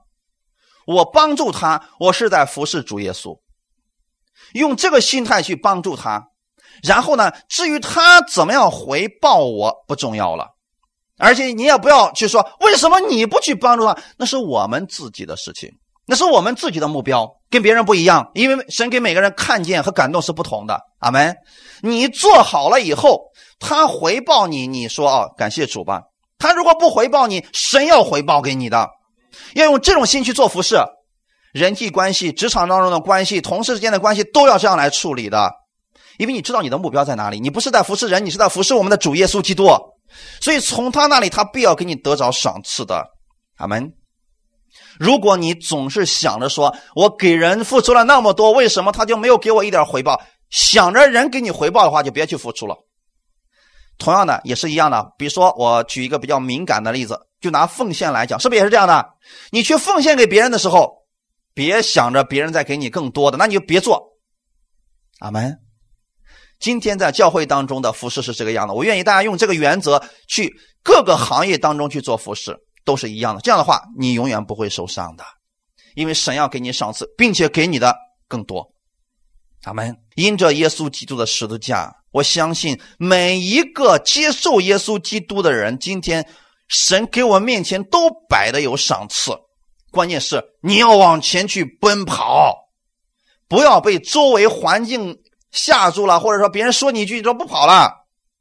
[0.85, 3.39] 我帮助他，我是在服侍主耶稣，
[4.53, 6.27] 用这个心态去帮助他。
[6.83, 10.56] 然后呢，至于他怎么样回报我，不重要了。
[11.17, 15.69] 而且你也不要去说为什么你不去帮助他，那是我们自己的事情，
[16.05, 18.29] 那是我们自己的目标，跟别人不一样。
[18.33, 20.79] 因为神给每个人看见和感动是不同的。
[20.99, 21.35] 阿门。
[21.81, 26.01] 你做好了以后，他回报你，你说啊，感谢主吧。
[26.39, 28.87] 他如果不回报你，神要回报给你的。
[29.53, 30.77] 要用这种心去做服侍，
[31.51, 35.51] 人际关系、职场当中的关系、同事之间的关系都要这样来处理的。
[36.17, 39.67] 因为你知道你的目标在哪里，你不是在服侍人，你是在服侍我们的主耶稣基督。
[40.41, 43.05] 所以从他那里，他必要给你得着赏赐的，
[43.57, 43.93] 阿门。
[44.99, 50.21] 如果你总是想着说，我给人付出了那么多，为什么他就没有给我一点回报？
[50.49, 52.75] 想着人给你回报的话，就别去付出了。
[53.97, 55.13] 同样的，也是一样的。
[55.17, 59.05] 比如说，我举一个比较敏感的例子，就拿奉献来讲，是不是也是这样的？
[59.51, 61.05] 你去奉献给别人的时候，
[61.53, 64.17] 别想着别人再给你更多的，那你就别做，
[65.19, 65.59] 阿门。
[66.59, 70.51] 今天在教会当中的服饰是这个样的，我愿意大家用这个原则去
[70.83, 73.41] 各个行业当中去做服饰，都是一样的。
[73.41, 75.23] 这样的话，你永远不会受伤的，
[75.95, 77.95] 因为神要给你赏赐，并且给你的
[78.27, 78.67] 更多。
[79.61, 79.95] 咱们。
[80.15, 86.27] 因着耶稣基督的十字架，我相信每一个接受耶稣基督的人，今天
[86.67, 89.31] 神给我面前都摆的有赏赐。
[89.91, 92.55] 关键是你要往前去奔跑，
[93.47, 95.19] 不要被周围环境。
[95.57, 97.91] 吓住了，或者说别人说你一句，你都不跑了，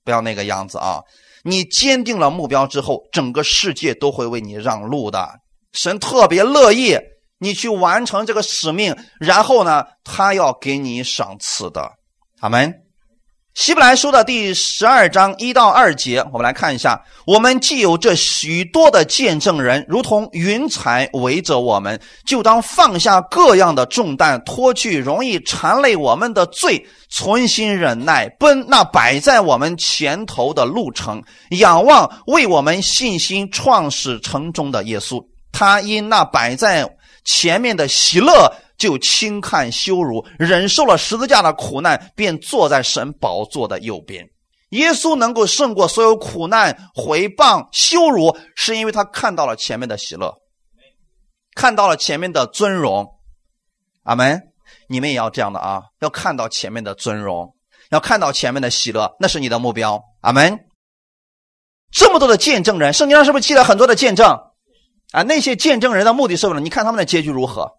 [0.04, 1.00] 不要那个样子啊！
[1.42, 5.40] 你坚定了目标之后，整个世界都会为你让路的。
[5.72, 6.96] 神特别乐意
[7.38, 11.92] 你去完成这个使命，然后呢，他要给你赏赐的。
[12.40, 12.85] 阿门。
[13.56, 17.02] 希伯来书的第十二章一到二节，我们来看一下。
[17.24, 35.18] 我们既有这许多的见证人，如同云彩围着我们，就当放下各样的重担，脱去容易缠累我们的罪，存心忍耐，奔那摆在我们前头的路程，仰望为我们信心创始成终的耶稣。
[35.50, 36.86] 他因那摆在
[37.24, 38.52] 前面的喜乐。
[38.78, 44.28] 就轻看羞辱，忍受了十字架的苦难，便坐在神宝座的右边。
[44.70, 50.34] 耶稣能够胜过所有苦难、毁谤、羞辱，是因为他看到了前面的喜乐，
[51.54, 53.06] 看到了前面的尊荣。
[54.02, 54.42] 阿门！
[54.88, 57.54] 你们也要这样的啊，要看到前面的尊荣，
[57.90, 60.02] 要看到前面的喜乐，那是你的目标。
[60.20, 60.58] 阿门！
[61.92, 64.26] 这么多的见证人，圣经上是不是记了很多的见证？
[65.12, 66.60] 啊，那些见证人的目的是什么？
[66.60, 67.70] 你看他们的结局如何？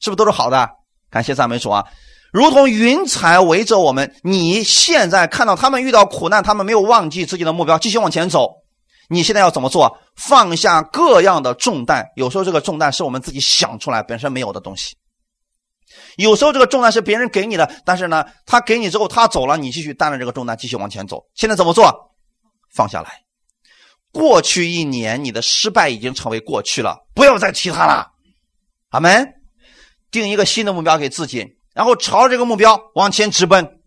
[0.00, 0.68] 是不是都是好的？
[1.10, 1.84] 感谢赞美主啊！
[2.30, 8.50] 如同云彩围着我们，你现在看到他们遇到苦难，他们没有忘记自己的目标，继续往前走。
[9.08, 9.98] 你现在要怎么做？
[10.16, 12.06] 放下各样的重担。
[12.14, 14.94] 有时候这个重担是我们自己想出来，本身没有的东西。
[16.18, 21.24] 有时候这个重担是别人给你的，但是呢，他给你之后他走了，你继续担着这个重担继续往前走。
[21.34, 21.90] 现在怎么做？
[22.74, 23.22] 放下来。
[24.12, 28.06] 过去一年你的失败已经成为过去了，不要再提它了。
[28.90, 29.37] 阿门。
[30.10, 33.80] 定一个新的目标给自己，然后朝着这个目标往前直奔，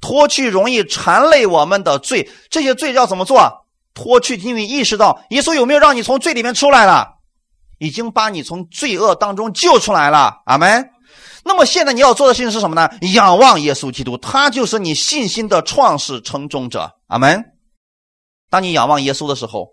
[0.00, 2.30] 脱去容易缠累我们的罪。
[2.50, 3.66] 这些罪要怎么做？
[3.92, 7.16] 脱去，因为意识到耶稣有没有让你从罪里面出来了？
[7.78, 10.42] 已经把你从罪恶当中救出来了。
[10.44, 10.90] 阿门。
[11.42, 12.88] 那么现在你要做的事情是什么呢？
[13.14, 16.94] 仰望耶稣基督，他就是你信心的创始成终者。
[17.08, 17.42] 阿门。
[18.50, 19.68] 当你仰望耶稣的时候，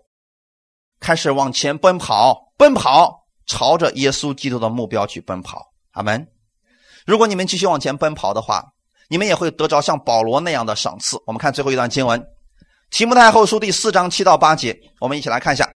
[0.98, 5.67] 开始往前奔跑，奔跑，朝着耶稣基督的目标去奔跑。
[5.98, 6.24] 阿门。
[7.04, 8.64] 如果你们继续往前奔跑的话，
[9.08, 11.20] 你们也会得着像保罗那样的赏赐。
[11.26, 12.20] 我们看最后一段经文，
[12.90, 15.68] 《提摩太后书》第四章七到八节，我们一起来看一下。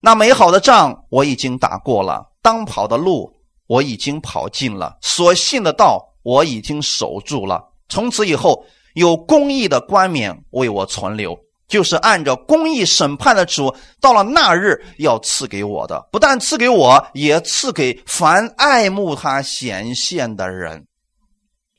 [0.00, 3.34] 那美好的仗我已经打过了，当跑的路
[3.66, 7.60] 我已经跑尽了，所信的道我已经守住了。
[7.88, 11.36] 从此以后，有公义的冠冕为我存留。
[11.68, 20.86] 就是按照公义审判的主，到了那日要赐给我的，不但赐给我，也赐给凡爱慕他显现的人。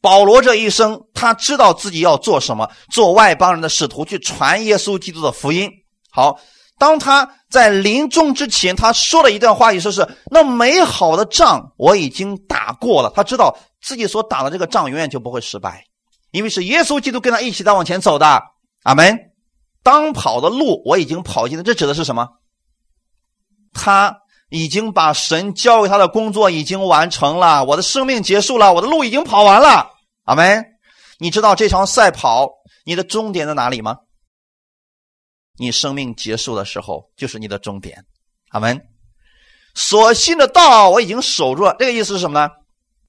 [0.01, 5.69] 保罗这一生，他知道自己要做什么，做外邦人的使徒，去传耶稣基督的福音。
[6.11, 6.39] 好，
[6.77, 13.11] 当他在临终之前，他说了一段话，意思是：那美好的仗我已经打过了。
[13.15, 15.83] 他知道自己所打的这个仗永远就不会失败，
[16.31, 18.41] 因为是耶稣基督跟他一起在往前走的。
[18.83, 19.28] 阿门。
[19.89, 22.29] 当跑的路我已经跑尽了，这指的是什么？
[23.73, 24.19] 他
[24.49, 29.89] 已经把神交给他的工作已经完成了，我的生命结束了，我的路已经跑完了。
[30.25, 30.63] 阿门。
[31.17, 32.47] 你知道这场赛跑
[32.85, 33.97] 你的终点在哪里吗？
[35.57, 38.05] 你生命结束的时候就是你的终点。
[38.49, 38.79] 阿门。
[39.73, 42.47] 所信的道我已经守住了，这个意思是什么呢？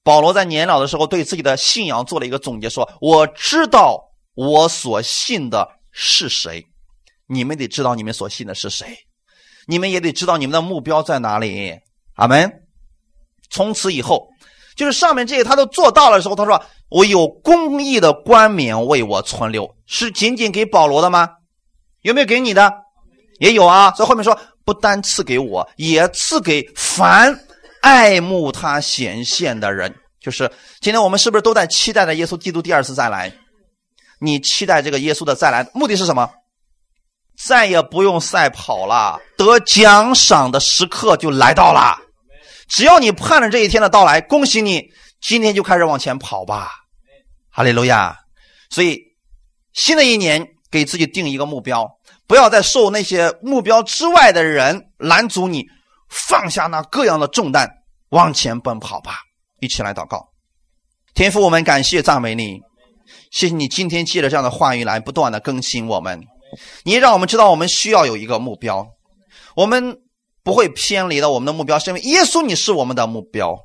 [0.01, 4.01] 保罗在年老的时候对自己的信仰做了一个总结，说：“我知道
[4.33, 6.65] 我所信的是谁。”
[7.31, 8.93] 你们得知道你们所信的是谁，
[9.65, 11.79] 你们也得知道你们的目标在哪里。
[12.15, 12.51] 阿门。
[13.49, 14.27] 从此以后，
[14.75, 16.61] 就是上面这些他都做到了时候，他说
[16.91, 21.29] ：“我有公义的冠冕为我存留。”是仅仅给保罗的吗？
[22.01, 22.69] 有没有给你的？
[23.39, 23.91] 也有啊。
[23.91, 27.39] 所以后面说，不单赐给我，也赐给凡
[27.81, 29.95] 爱慕他显现的人。
[30.19, 30.51] 就是
[30.81, 33.31] 今天我们是不是都在期待着耶稣基督第二次再来？
[34.19, 36.29] 你期待这个耶稣的再来，目的是什么？
[37.45, 41.97] 再也不用赛跑了，得奖赏的时刻就来到了。
[42.67, 44.83] 只要你盼着这一天的到来，恭喜你，
[45.19, 46.71] 今天就开始往前跑吧，
[47.49, 48.17] 哈利路亚！
[48.69, 48.97] 所以，
[49.73, 51.89] 新的一年给自己定一个目标，
[52.27, 55.65] 不要再受那些目标之外的人拦阻你，
[56.09, 57.69] 放下那各样的重担，
[58.09, 59.19] 往前奔跑吧！
[59.59, 60.29] 一起来祷告，
[61.13, 62.61] 天父，我们感谢赞美你，
[63.31, 66.23] 谢谢你今天借着这样的话语来不断的更新我们。
[66.83, 68.85] 你让我们知道，我们需要有一个目标，
[69.55, 69.97] 我们
[70.43, 71.31] 不会偏离了。
[71.31, 73.57] 我们的目标是因为耶稣，你是我们的目标。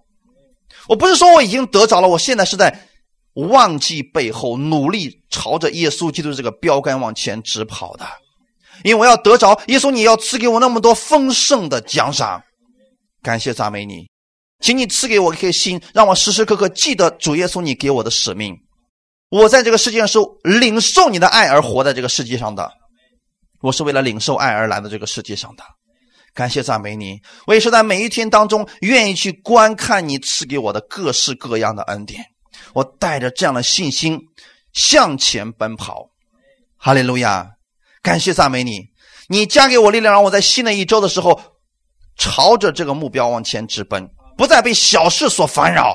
[0.88, 2.88] 我不是说我已经得着了，我现在是在
[3.34, 8.06] 忘记背后，努力朝着耶稣基督这个标杆往前直跑的。
[8.84, 12.42] 因为我要得着耶稣，你要赐给我那么多丰盛的奖赏。
[13.22, 14.06] 感谢赞美你，
[14.60, 18.56] 请你赐给我一颗心，让我时时刻刻记得主耶稣你给我的使命。
[19.36, 22.72] 我在这个世界上是领受你的爱而活在这个世界上的，
[23.60, 25.62] 我是为了领受爱而来的这个世界上的。
[26.32, 32.24] 感谢赞美你，我也是在每一天当中愿意去观看你赐给我的各式各样的恩典。
[32.72, 34.18] 我带着这样的信心
[34.72, 36.06] 向前奔跑。
[36.78, 37.46] 哈利路亚！
[38.02, 38.86] 感谢赞美你，
[39.28, 41.38] 你加给我力量，让我在新的一周的时候
[42.16, 44.08] 朝着这个目标往前直奔，
[44.38, 45.94] 不再被小事所烦扰。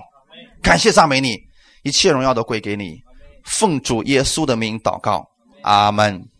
[0.62, 1.40] 感谢赞美你，
[1.82, 3.00] 一切荣耀都归给你。
[3.44, 5.28] 奉主耶稣的名祷告，
[5.64, 6.31] 阿门。